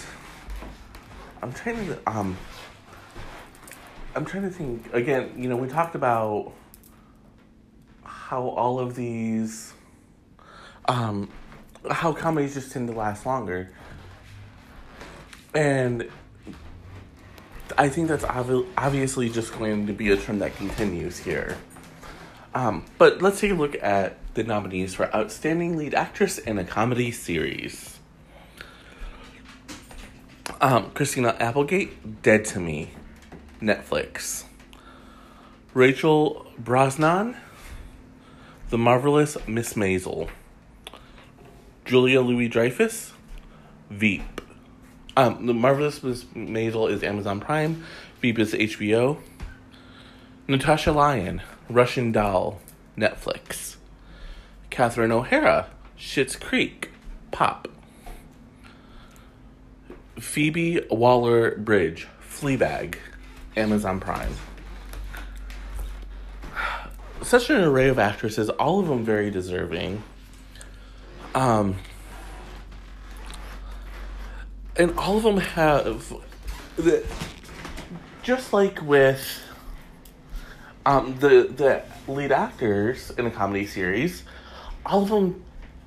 [1.41, 2.37] I'm trying to um
[4.15, 6.53] I'm trying to think again, you know, we talked about
[8.03, 9.73] how all of these
[10.87, 11.29] um
[11.91, 13.69] how comedies just tend to last longer.
[15.57, 16.07] And
[17.79, 21.57] I think that's obvi- obviously just going to be a trend that continues here.
[22.53, 26.63] Um, but let's take a look at the nominees for Outstanding Lead Actress in a
[26.63, 27.97] Comedy Series.
[30.61, 32.91] Um, Christina Applegate, Dead to Me,
[33.59, 34.43] Netflix.
[35.73, 37.35] Rachel Brosnahan,
[38.69, 40.29] The Marvelous Miss Maisel.
[41.83, 43.13] Julia Louis Dreyfus,
[43.89, 44.41] Veep.
[45.17, 47.83] Um, The Marvelous Miss Maisel is Amazon Prime,
[48.21, 49.17] Veep is HBO.
[50.47, 52.61] Natasha Lyonne, Russian Doll,
[52.95, 53.77] Netflix.
[54.69, 56.91] Catherine O'Hara, Schitt's Creek,
[57.31, 57.67] Pop.
[60.19, 62.97] Phoebe Waller Bridge, Fleabag,
[63.55, 64.35] Amazon Prime.
[67.23, 70.03] Such an array of actresses, all of them very deserving.
[71.33, 71.77] Um,
[74.77, 76.13] and all of them have
[76.75, 77.03] the
[78.21, 79.41] just like with
[80.85, 84.23] um, the the lead actors in a comedy series,
[84.85, 85.43] all of them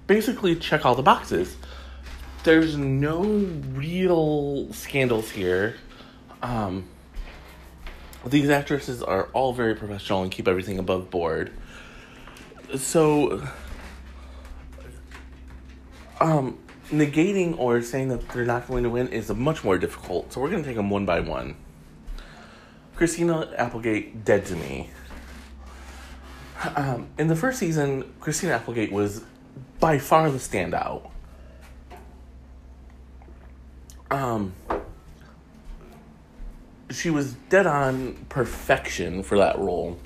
[0.06, 1.56] basically check all the boxes.
[2.42, 5.76] There's no real scandals here.
[6.42, 6.86] Um,
[8.26, 11.52] these actresses are all very professional and keep everything above board.
[12.76, 13.46] So,
[16.20, 16.58] um,
[16.90, 20.32] negating or saying that they're not going to win is much more difficult.
[20.32, 21.56] So we're going to take them one by one.
[22.96, 24.90] Christina Applegate, Dead to Me.
[26.76, 29.24] Um, in the first season, Christina Applegate was
[29.78, 31.10] by far the standout.
[34.10, 34.52] Um,
[36.90, 39.98] she was dead on perfection for that role.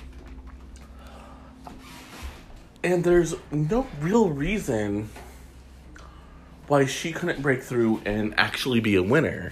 [2.83, 5.09] And there's no real reason
[6.67, 9.51] why she couldn't break through and actually be a winner.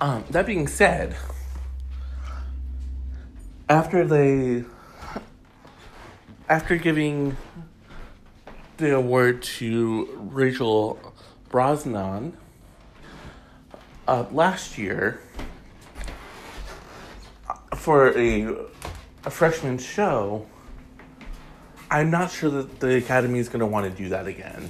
[0.00, 1.16] Um, that being said,
[3.68, 4.64] after they,
[6.48, 7.36] after giving
[8.76, 11.14] the award to Rachel
[11.48, 12.32] Brosnahan
[14.06, 15.20] uh, last year
[17.74, 18.54] for a
[19.26, 20.46] a freshman show,
[21.94, 24.68] I'm not sure that the Academy is going to want to do that again.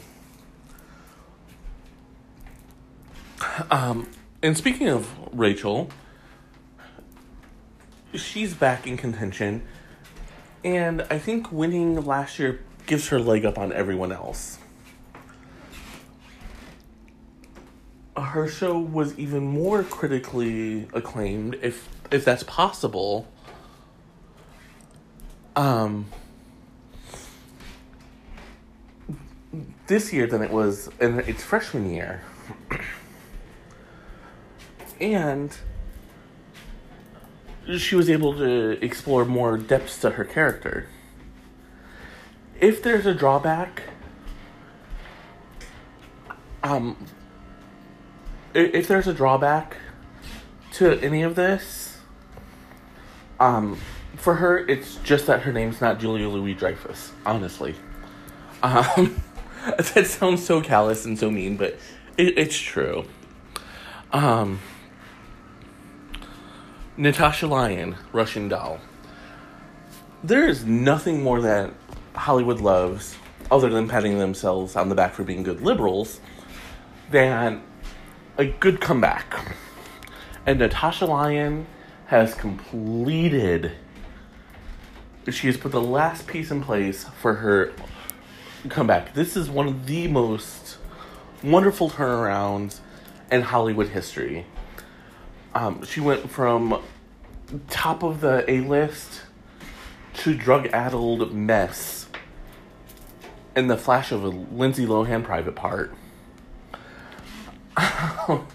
[3.71, 4.11] Um,
[4.43, 5.89] and speaking of Rachel,
[8.13, 9.63] she's back in contention,
[10.63, 14.59] and I think winning last year gives her leg up on everyone else.
[18.19, 23.27] Her show was even more critically acclaimed, if if that's possible.
[25.57, 26.05] Um,
[29.87, 32.23] this year than it was in its freshman year.
[35.01, 35.57] and
[37.79, 40.87] she was able to explore more depths to her character.
[42.61, 43.83] If there's a drawback,
[46.63, 46.97] um,
[48.55, 49.77] if there's a drawback
[50.73, 51.99] to any of this,
[53.41, 53.79] um,
[54.17, 57.75] for her, it's just that her name's not Julia Louis Dreyfus, honestly.
[58.63, 59.23] Um,
[59.95, 61.79] that sounds so callous and so mean, but
[62.19, 63.05] it, it's true.
[64.13, 64.61] Um,
[66.97, 68.79] Natasha Lyonne, Russian Doll.
[70.23, 71.73] There is nothing more that
[72.15, 73.17] Hollywood loves,
[73.51, 76.21] other than patting themselves on the back for being good liberals,
[77.11, 77.63] than
[78.37, 79.35] a good comeback.
[80.47, 81.67] And Natasha Lyonne
[82.07, 83.73] has completed.
[85.31, 87.73] She has put the last piece in place for her
[88.69, 89.15] comeback.
[89.15, 90.79] This is one of the most
[91.43, 92.81] wonderful turnarounds
[93.31, 94.47] in Hollywood history.
[95.55, 96.83] Um, she went from
[97.69, 99.23] top of the A list
[100.15, 102.09] to drug addled mess
[103.55, 105.95] in the flash of a Lindsay Lohan private part.
[107.77, 108.47] um,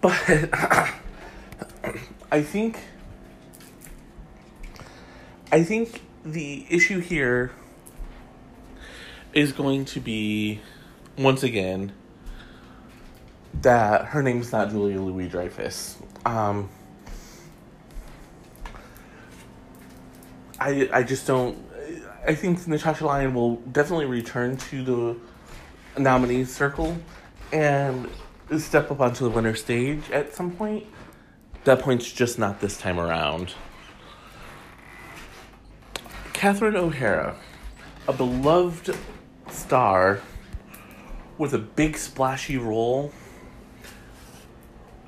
[0.00, 0.12] but
[2.30, 2.78] I think
[5.50, 7.52] I think the issue here
[9.32, 10.60] is going to be
[11.16, 11.92] once again
[13.62, 15.96] that her name's not Julia Louis Dreyfus.
[16.26, 16.68] Um,
[20.60, 21.56] I I just don't.
[22.26, 25.16] I think Natasha Lyonne will definitely return to the
[25.98, 26.96] nominee circle
[27.52, 28.08] and
[28.58, 30.84] step up onto the winner stage at some point.
[31.64, 33.54] that point's just not this time around.
[36.38, 37.34] Catherine O'Hara,
[38.06, 38.96] a beloved
[39.50, 40.20] star
[41.36, 43.12] with a big splashy role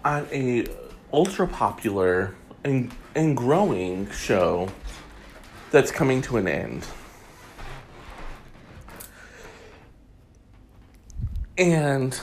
[0.05, 0.67] on a
[1.13, 4.71] ultra popular and, and growing show
[5.71, 6.85] that's coming to an end.
[11.57, 12.21] And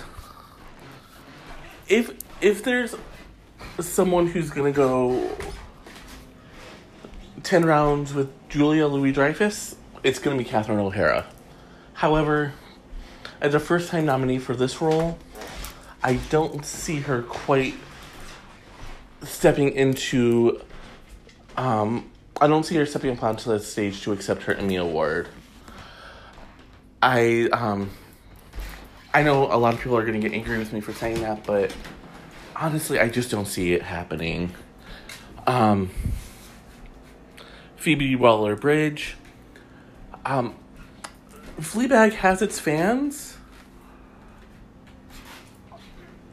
[1.88, 2.94] if if there's
[3.80, 5.32] someone who's gonna go
[7.44, 11.26] ten rounds with Julia Louis Dreyfus, it's gonna be Catherine O'Hara.
[11.94, 12.54] However,
[13.42, 15.18] as a first time nominee for this role,
[16.02, 17.76] I don't see her quite
[19.24, 20.62] stepping into
[21.58, 25.28] um I don't see her stepping up onto the stage to accept her Emmy Award.
[27.02, 27.90] I um
[29.14, 31.46] I know a lot of people are gonna get angry with me for saying that,
[31.46, 31.76] but
[32.56, 34.54] honestly I just don't see it happening.
[35.46, 35.90] Um
[37.78, 39.16] Phoebe Waller Bridge.
[40.26, 40.56] Um
[41.60, 43.38] Fleabag has its fans.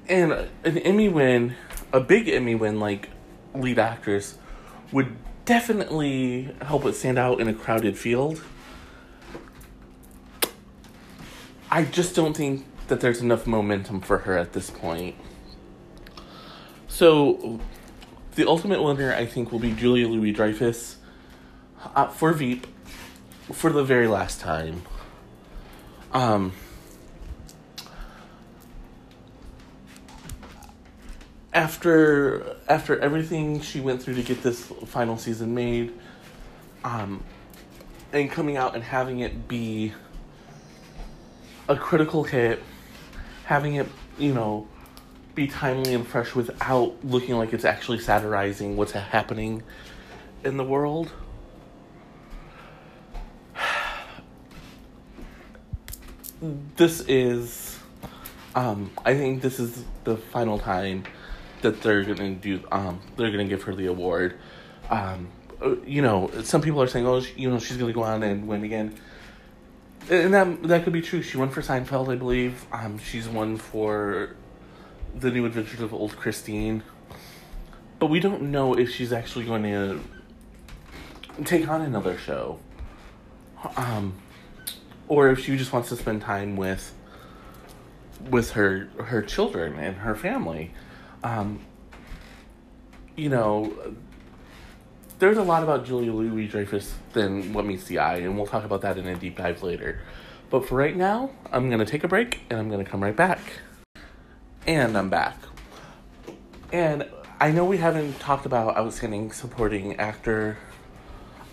[0.06, 0.32] And
[0.64, 1.54] an Emmy win,
[1.92, 3.08] a big Emmy win like
[3.54, 4.36] lead actress,
[4.92, 5.16] would
[5.46, 8.42] definitely help it stand out in a crowded field.
[11.70, 15.16] I just don't think that there's enough momentum for her at this point.
[16.86, 17.58] So,
[18.36, 20.98] the ultimate winner, I think, will be Julia Louis Dreyfus
[21.94, 22.66] uh, for Veep
[23.52, 24.82] for the very last time.
[26.12, 26.52] Um,
[31.52, 35.92] after after everything she went through to get this final season made,
[36.84, 37.22] um,
[38.12, 39.92] and coming out and having it be
[41.68, 42.62] a critical hit,
[43.44, 44.68] having it you know
[45.34, 49.62] be timely and fresh without looking like it's actually satirizing what's happening
[50.44, 51.10] in the world.
[56.76, 57.78] This is,
[58.54, 61.04] um, I think this is the final time
[61.64, 64.38] that they're gonna do um they're gonna give her the award.
[64.90, 65.28] Um
[65.62, 68.46] uh, you know some people are saying oh you know she's gonna go on and
[68.46, 68.94] win again.
[70.10, 71.22] And that that could be true.
[71.22, 72.66] She won for Seinfeld I believe.
[72.70, 74.36] Um she's won for
[75.14, 76.82] the new adventures of old Christine.
[77.98, 80.00] But we don't know if she's actually going to
[81.44, 82.58] take on another show.
[83.76, 84.14] Um
[85.08, 86.92] or if she just wants to spend time with
[88.30, 90.72] with her her children and her family
[91.24, 91.60] um,
[93.16, 93.72] you know,
[95.18, 98.64] there's a lot about Julia Louis Dreyfus than what meets the eye, and we'll talk
[98.64, 100.02] about that in a deep dive later.
[100.50, 103.40] But for right now, I'm gonna take a break and I'm gonna come right back.
[104.66, 105.38] And I'm back.
[106.72, 107.08] And
[107.40, 110.58] I know we haven't talked about outstanding supporting actor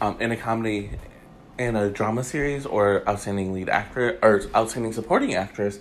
[0.01, 0.91] um, in a comedy
[1.57, 5.79] in a drama series or outstanding lead actor or outstanding supporting actress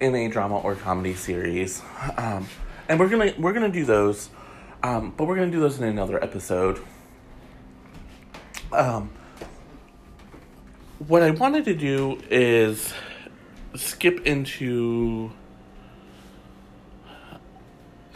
[0.00, 1.82] in a drama or comedy series.
[2.16, 2.48] Um,
[2.88, 4.30] and we're gonna we're gonna do those,
[4.82, 6.82] um, but we're gonna do those in another episode.
[8.72, 9.10] Um,
[11.06, 12.92] what I wanted to do is
[13.74, 15.30] skip into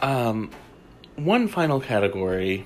[0.01, 0.51] um,
[1.15, 2.65] one final category.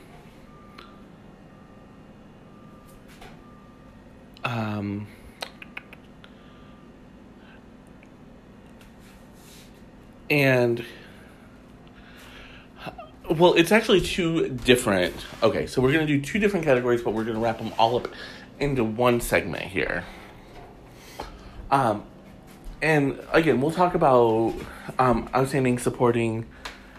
[4.44, 5.08] Um,
[10.30, 10.84] and
[13.30, 15.16] well, it's actually two different.
[15.44, 17.72] Okay, so we're going to do two different categories, but we're going to wrap them
[17.78, 18.08] all up
[18.60, 20.04] into one segment here.
[21.72, 22.04] Um,
[22.82, 24.56] and again, we'll talk about
[24.98, 26.48] um, outstanding supporting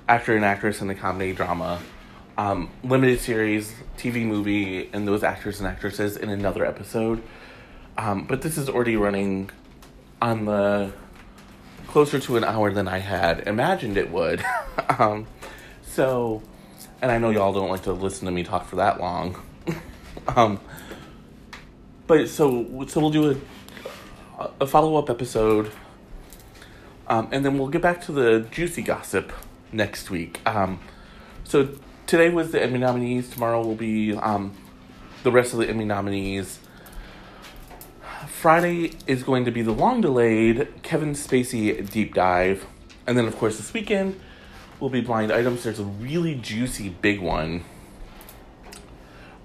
[0.09, 1.80] actor and actress in the comedy drama,
[2.41, 7.22] um, limited series, TV movie, and those actors and actresses in another episode.
[7.99, 9.51] Um, but this is already running
[10.22, 10.91] on the
[11.86, 14.43] closer to an hour than I had imagined it would.
[14.99, 15.26] um,
[15.82, 16.43] so,
[17.03, 19.43] and I know y'all don't like to listen to me talk for that long.
[20.28, 20.61] um,
[22.07, 23.38] but so so we'll do
[24.38, 25.70] a a follow up episode,
[27.07, 29.30] um, and then we'll get back to the juicy gossip
[29.72, 30.41] next week.
[30.47, 30.80] Um,
[31.45, 31.68] so
[32.11, 33.30] today was the Emmy nominees.
[33.30, 34.52] Tomorrow will be um,
[35.22, 36.58] the rest of the Emmy nominees.
[38.26, 42.66] Friday is going to be the long delayed Kevin Spacey deep dive,
[43.06, 44.18] and then of course this weekend
[44.80, 45.62] will be blind items.
[45.62, 47.62] There's a really juicy big one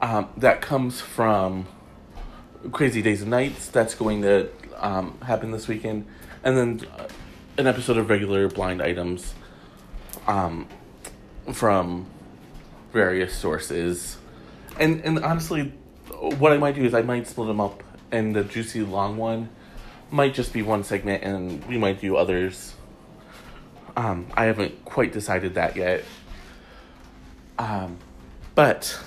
[0.02, 1.68] um, that comes from
[2.72, 3.68] Crazy Days and Nights.
[3.68, 6.08] That's going to um, happen this weekend,
[6.44, 7.08] and then uh,
[7.60, 9.36] an episode of regular blind items
[10.26, 10.68] um,
[11.54, 12.08] from
[12.96, 14.18] various sources.
[14.80, 15.74] And and honestly,
[16.40, 19.50] what I might do is I might split them up, and the juicy long one
[20.10, 22.74] might just be one segment, and we might do others.
[23.98, 26.04] Um, I haven't quite decided that yet.
[27.58, 27.98] Um,
[28.56, 28.98] but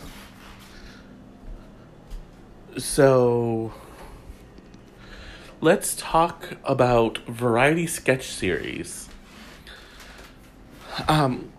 [2.77, 3.73] so
[5.61, 9.09] let's talk about variety sketch series.
[11.07, 11.53] Um,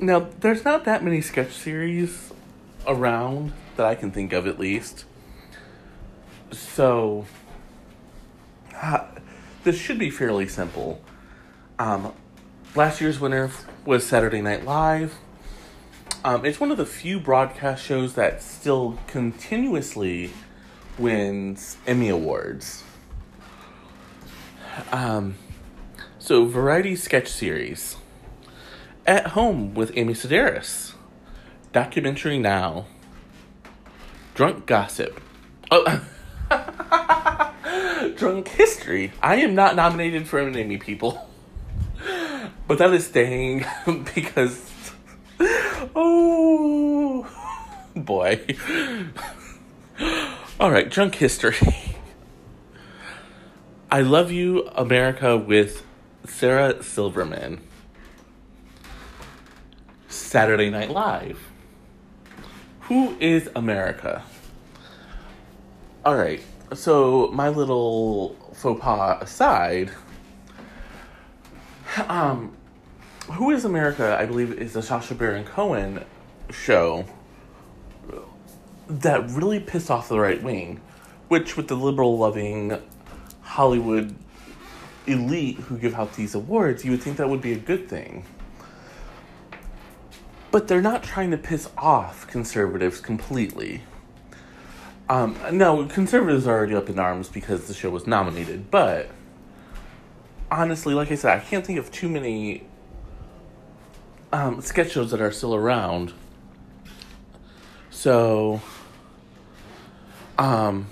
[0.00, 2.32] now there's not that many sketch series
[2.86, 5.04] around that I can think of, at least.
[6.50, 7.26] So
[8.74, 9.06] uh,
[9.64, 11.00] this should be fairly simple.
[11.78, 12.12] Um,
[12.74, 13.50] last year's winner
[13.84, 15.14] was Saturday Night Live.
[16.24, 20.30] Um, it's one of the few broadcast shows that still continuously
[20.98, 22.84] wins Emmy Awards.
[24.92, 25.36] Um,
[26.18, 27.96] so, variety sketch series.
[29.10, 30.92] At Home with Amy Sedaris.
[31.72, 32.86] Documentary Now.
[34.36, 35.20] Drunk Gossip.
[35.68, 36.00] Oh,
[38.16, 39.10] Drunk History.
[39.20, 41.28] I am not nominated for an people.
[42.68, 43.66] But that is staying
[44.14, 44.70] because.
[45.96, 47.26] Oh.
[47.96, 48.56] Boy.
[50.60, 51.56] All right, Drunk History.
[53.90, 55.84] I Love You, America with
[56.24, 57.62] Sarah Silverman.
[60.30, 61.40] Saturday Night Live.
[62.82, 64.22] Who is America?
[66.04, 66.40] All right,
[66.72, 69.90] so my little faux pas aside,
[72.06, 72.56] um,
[73.32, 74.16] Who is America?
[74.20, 76.04] I believe is a Sacha Baron Cohen
[76.48, 77.06] show
[78.88, 80.80] that really pissed off the right wing,
[81.26, 82.78] which with the liberal loving
[83.42, 84.14] Hollywood
[85.08, 88.24] elite who give out these awards, you would think that would be a good thing.
[90.50, 93.82] But they're not trying to piss off conservatives completely.
[95.08, 99.10] Um, no, conservatives are already up in arms because the show was nominated, but
[100.50, 102.64] honestly, like I said, I can't think of too many
[104.32, 106.12] um, sketch shows that are still around.
[107.90, 108.60] So,
[110.38, 110.86] um,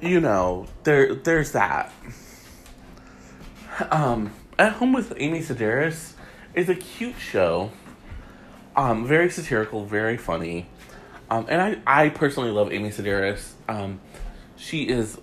[0.00, 1.92] you know, there there's that.
[3.90, 6.13] Um, At Home with Amy Sedaris
[6.54, 7.70] is a cute show.
[8.76, 10.66] Um, very satirical, very funny.
[11.30, 13.52] Um, and I, I personally love Amy Sedaris.
[13.68, 14.00] Um,
[14.56, 15.18] she is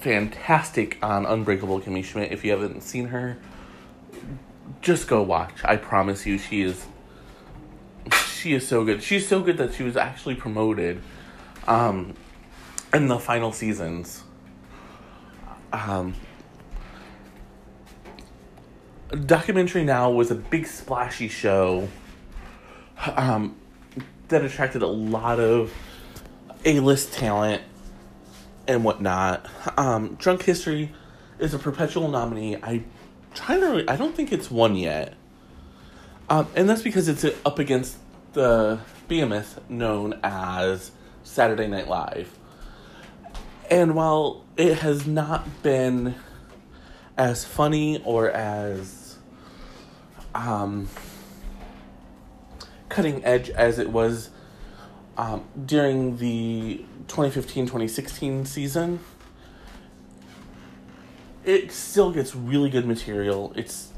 [0.00, 2.32] fantastic on Unbreakable Kimmy Schmidt.
[2.32, 3.36] If you haven't seen her,
[4.80, 5.64] just go watch.
[5.64, 6.86] I promise you, she is
[8.38, 9.02] she is so good.
[9.02, 11.02] She's so good that she was actually promoted
[11.66, 12.14] um,
[12.94, 14.22] in the final seasons.
[15.72, 16.14] Um,
[19.16, 21.88] documentary now was a big splashy show
[23.16, 23.56] um,
[24.28, 25.72] that attracted a lot of
[26.64, 27.62] A-list talent
[28.66, 29.46] and whatnot.
[29.78, 30.92] Um, Drunk History
[31.38, 32.56] is a perpetual nominee.
[32.56, 32.84] I
[33.34, 33.90] trying to.
[33.90, 35.14] I don't think it's won yet,
[36.28, 37.96] um, and that's because it's up against
[38.32, 40.90] the behemoth known as
[41.22, 42.36] Saturday Night Live.
[43.70, 46.14] And while it has not been
[47.16, 48.97] as funny or as
[50.34, 50.88] um,
[52.88, 54.30] cutting edge as it was
[55.16, 59.00] um, during the 2015 2016 season,
[61.44, 63.52] it still gets really good material.
[63.56, 63.92] It's,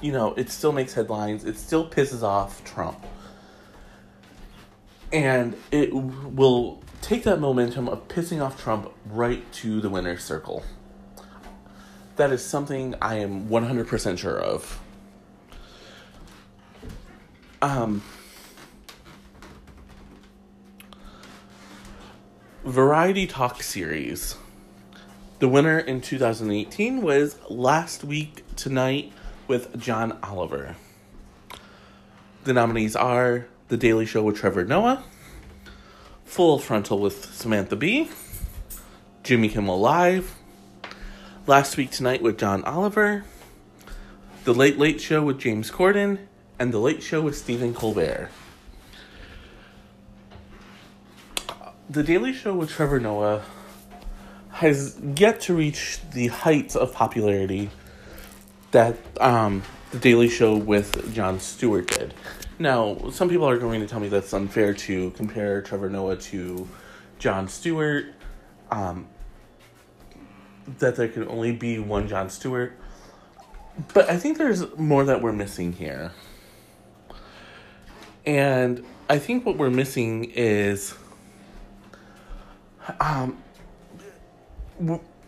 [0.00, 1.44] you know, it still makes headlines.
[1.44, 3.04] It still pisses off Trump.
[5.12, 10.62] And it will take that momentum of pissing off Trump right to the winner's circle.
[12.16, 14.80] That is something I am 100% sure of.
[17.60, 18.02] Um,
[22.64, 24.36] Variety Talk Series.
[25.40, 29.12] The winner in 2018 was Last Week Tonight
[29.48, 30.76] with John Oliver.
[32.44, 35.02] The nominees are The Daily Show with Trevor Noah,
[36.24, 38.08] Full Frontal with Samantha Bee,
[39.24, 40.36] Jimmy Kimmel Live,
[41.48, 43.24] Last Week Tonight with John Oliver,
[44.44, 46.27] The Late Late Show with James Corden,
[46.58, 48.30] and The Late Show with Stephen Colbert.
[51.90, 53.42] The Daily Show with Trevor Noah
[54.50, 57.70] has yet to reach the heights of popularity
[58.72, 62.12] that um, The Daily Show with Jon Stewart did.
[62.58, 66.68] Now, some people are going to tell me that's unfair to compare Trevor Noah to
[67.20, 68.06] Jon Stewart,
[68.70, 69.06] um,
[70.78, 72.76] that there can only be one Jon Stewart.
[73.94, 76.12] But I think there's more that we're missing here.
[78.26, 80.94] And I think what we're missing is
[83.00, 83.42] um,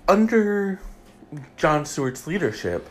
[0.09, 0.81] under
[1.57, 2.89] Jon Stewart's leadership,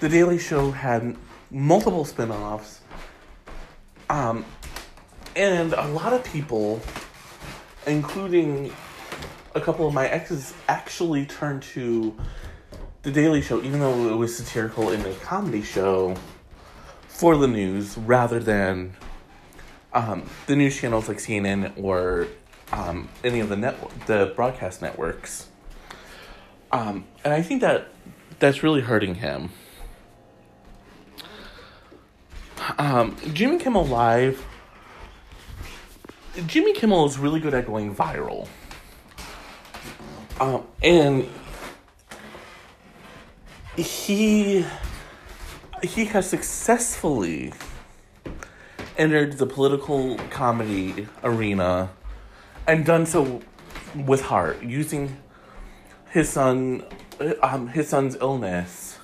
[0.00, 1.16] The Daily Show had
[1.50, 2.80] multiple spin offs.
[4.10, 4.44] Um,
[5.36, 6.80] and a lot of people,
[7.86, 8.72] including
[9.54, 12.14] a couple of my exes, actually turned to
[13.02, 16.16] The Daily Show, even though it was satirical in a comedy show,
[17.14, 18.92] for the news rather than
[19.92, 22.26] um, the news channels like CNN or
[22.72, 25.48] um, any of the net the broadcast networks.
[26.72, 27.86] Um, and I think that
[28.40, 29.50] that's really hurting him.
[32.78, 34.44] Um, Jimmy Kimmel Live.
[36.48, 38.48] Jimmy Kimmel is really good at going viral.
[40.40, 41.28] Um, and
[43.76, 44.66] he
[45.84, 47.52] he has successfully
[48.96, 51.90] entered the political comedy arena
[52.66, 53.42] and done so
[54.06, 55.16] with heart, using
[56.10, 56.84] his son,
[57.42, 58.98] um, his son's illness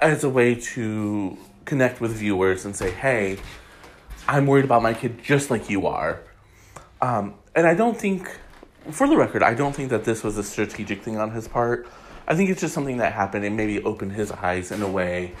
[0.00, 3.38] as a way to connect with viewers and say, "Hey,
[4.28, 6.20] I'm worried about my kid just like you are."
[7.02, 8.28] Um, and I don't think,
[8.90, 11.86] for the record, I don't think that this was a strategic thing on his part.
[12.28, 15.32] I think it's just something that happened and maybe opened his eyes in a way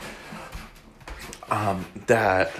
[1.50, 2.50] um, that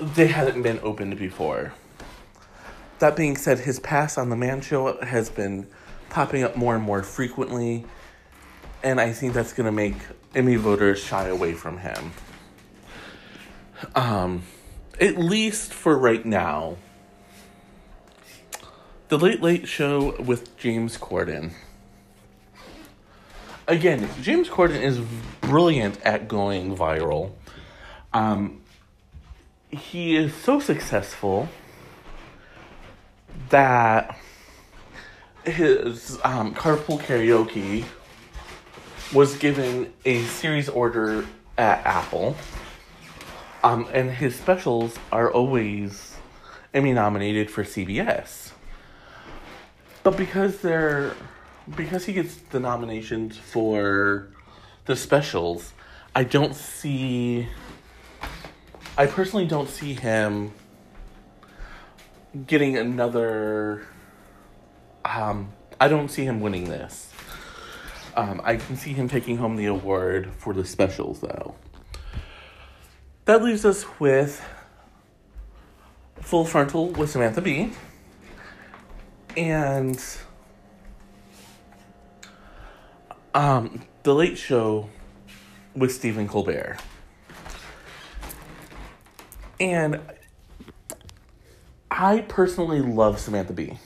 [0.00, 1.72] they hadn't been opened before.
[2.98, 5.66] That being said, his past on the Man Show has been
[6.10, 7.84] popping up more and more frequently,
[8.82, 9.96] and I think that's going to make
[10.34, 12.12] Emmy voters shy away from him.
[13.94, 14.42] Um,
[15.00, 16.76] at least for right now.
[19.08, 21.52] The Late Late Show with James Corden.
[23.70, 24.98] Again, James Corden is
[25.40, 27.30] brilliant at going viral.
[28.12, 28.62] Um,
[29.70, 31.48] he is so successful
[33.50, 34.18] that
[35.44, 37.84] his um, carpool karaoke
[39.14, 41.24] was given a series order
[41.56, 42.34] at Apple.
[43.62, 46.16] Um, and his specials are always
[46.74, 48.50] Emmy nominated for CBS.
[50.02, 51.14] But because they're
[51.76, 54.28] because he gets the nominations for
[54.86, 55.72] the specials,
[56.14, 57.48] I don't see
[58.98, 60.52] I personally don't see him
[62.46, 63.86] getting another
[65.04, 67.10] um I don't see him winning this.
[68.16, 71.54] Um, I can see him taking home the award for the specials though.
[73.24, 74.44] That leaves us with
[76.20, 77.72] Full Frontal with Samantha Bee.
[79.36, 80.04] And
[83.34, 84.88] um, The Late Show
[85.74, 86.78] with Stephen Colbert.
[89.58, 90.00] And
[91.90, 93.78] I personally love Samantha Bee.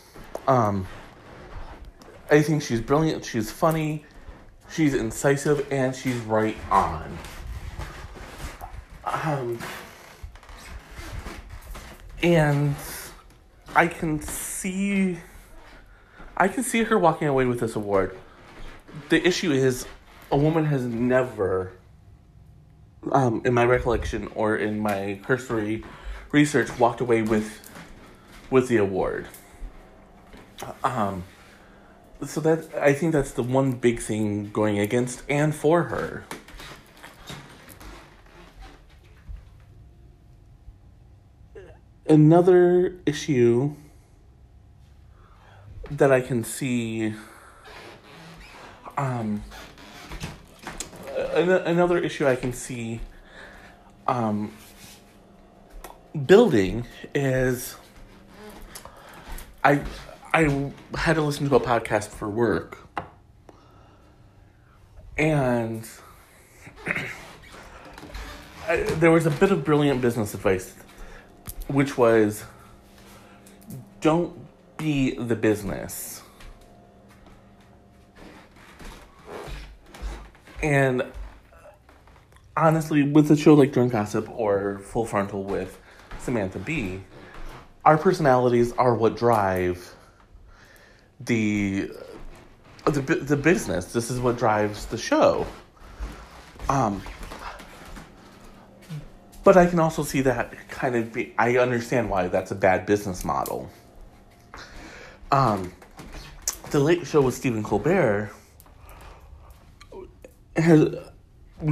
[0.46, 0.86] Um,
[2.30, 4.04] I think she's brilliant, she's funny,
[4.70, 7.18] she's incisive, and she's right on.
[9.04, 9.58] Um,
[12.22, 12.74] and
[13.74, 15.18] I can see,
[16.36, 18.16] I can see her walking away with this award.
[19.08, 19.86] The issue is,
[20.30, 21.72] a woman has never,
[23.12, 25.84] um, in my recollection or in my cursory
[26.32, 27.70] research, walked away with,
[28.50, 29.26] with the award.
[30.82, 31.24] Um,
[32.24, 36.24] so that I think that's the one big thing going against and for her.
[42.06, 43.74] another issue
[45.90, 47.14] that I can see
[48.96, 49.42] um
[51.34, 53.00] another issue I can see
[54.06, 54.52] um
[56.26, 57.76] building is
[59.62, 59.82] I
[60.32, 62.78] I had to listen to a podcast for work
[65.16, 65.88] and
[68.68, 70.74] I, there was a bit of brilliant business advice
[71.68, 72.44] which was
[74.00, 74.36] don't
[74.76, 76.13] be the business.
[80.64, 81.04] And
[82.56, 85.78] honestly, with a show like Drunk Gossip or Full Frontal with
[86.20, 87.02] Samantha Bee,
[87.84, 89.94] our personalities are what drive
[91.20, 91.90] the
[92.86, 93.92] the the business.
[93.92, 95.46] This is what drives the show.
[96.70, 97.02] Um,
[99.44, 102.86] but I can also see that kind of be, I understand why that's a bad
[102.86, 103.68] business model.
[105.30, 105.74] Um,
[106.70, 108.30] the Late Show with Stephen Colbert
[110.56, 110.96] has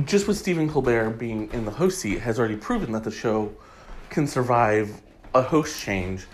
[0.04, 3.52] just with Stephen Colbert being in the host seat, has already proven that the show
[4.08, 5.00] can survive
[5.34, 6.26] a host change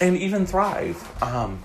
[0.00, 1.22] and even thrive.
[1.22, 1.62] Um,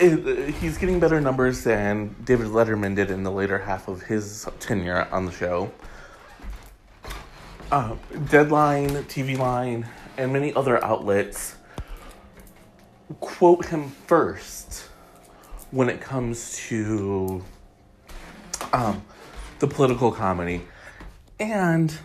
[0.00, 4.48] it, he's getting better numbers than David Letterman did in the later half of his
[4.58, 5.70] tenure on the show.
[7.70, 7.96] Uh,
[8.30, 11.56] Deadline, TV Line, and many other outlets
[13.20, 14.88] quote him first
[15.70, 17.42] when it comes to
[18.72, 19.02] um,
[19.58, 20.62] the political comedy.
[21.38, 21.96] And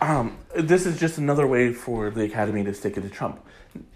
[0.00, 3.44] um, this is just another way for the Academy to stick it to Trump.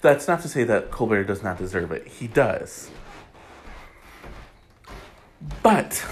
[0.01, 2.07] That's not to say that Colbert does not deserve it.
[2.07, 2.91] He does.
[5.63, 6.05] But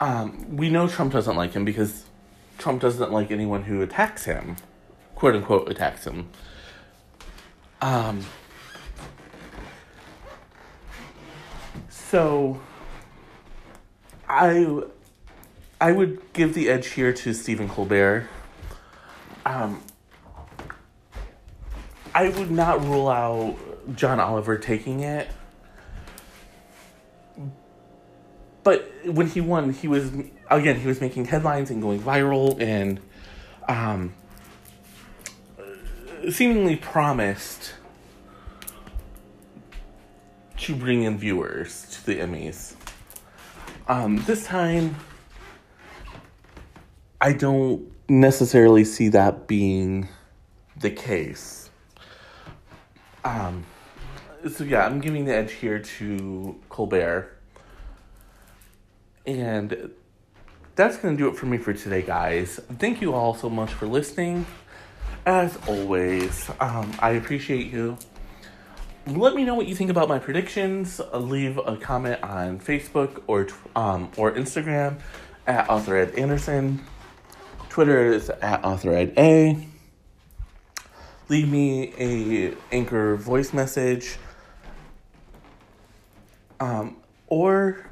[0.00, 2.04] um, we know Trump doesn't like him because
[2.58, 4.56] Trump doesn't like anyone who attacks him,
[5.22, 6.28] quote unquote, attacks him.
[7.80, 8.26] Um,
[11.88, 12.60] so
[14.28, 14.82] I
[15.80, 18.28] I would give the edge here to Stephen Colbert.
[19.46, 19.80] Um,
[22.12, 23.56] I would not rule out
[23.94, 25.28] John Oliver taking it.
[28.64, 30.10] But when he won, he was
[30.50, 32.98] again he was making headlines and going viral and
[33.68, 34.14] um,
[36.30, 37.72] seemingly promised
[40.58, 42.74] to bring in viewers to the Emmys.
[43.88, 44.94] Um, this time,
[47.20, 50.08] I don't necessarily see that being
[50.78, 51.70] the case.
[53.24, 53.64] Um,
[54.50, 57.36] so yeah, I'm giving the edge here to Colbert.
[59.26, 59.90] And
[60.74, 62.60] that's going to do it for me for today, guys.
[62.78, 64.46] Thank you all so much for listening.
[65.24, 67.96] As always, um, I appreciate you.
[69.06, 71.00] Let me know what you think about my predictions.
[71.12, 75.00] Leave a comment on Facebook or um, or Instagram
[75.46, 76.84] at Author Ed Anderson.
[77.68, 79.68] Twitter is at Author Ed A
[81.32, 84.18] leave me a anchor voice message
[86.60, 86.94] um,
[87.26, 87.86] or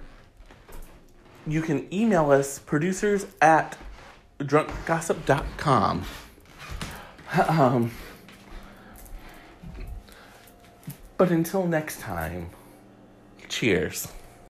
[1.46, 3.78] you can email us producers at
[4.40, 6.04] drunkgossip.com
[7.48, 7.92] um,
[11.16, 12.50] but until next time
[13.48, 14.08] cheers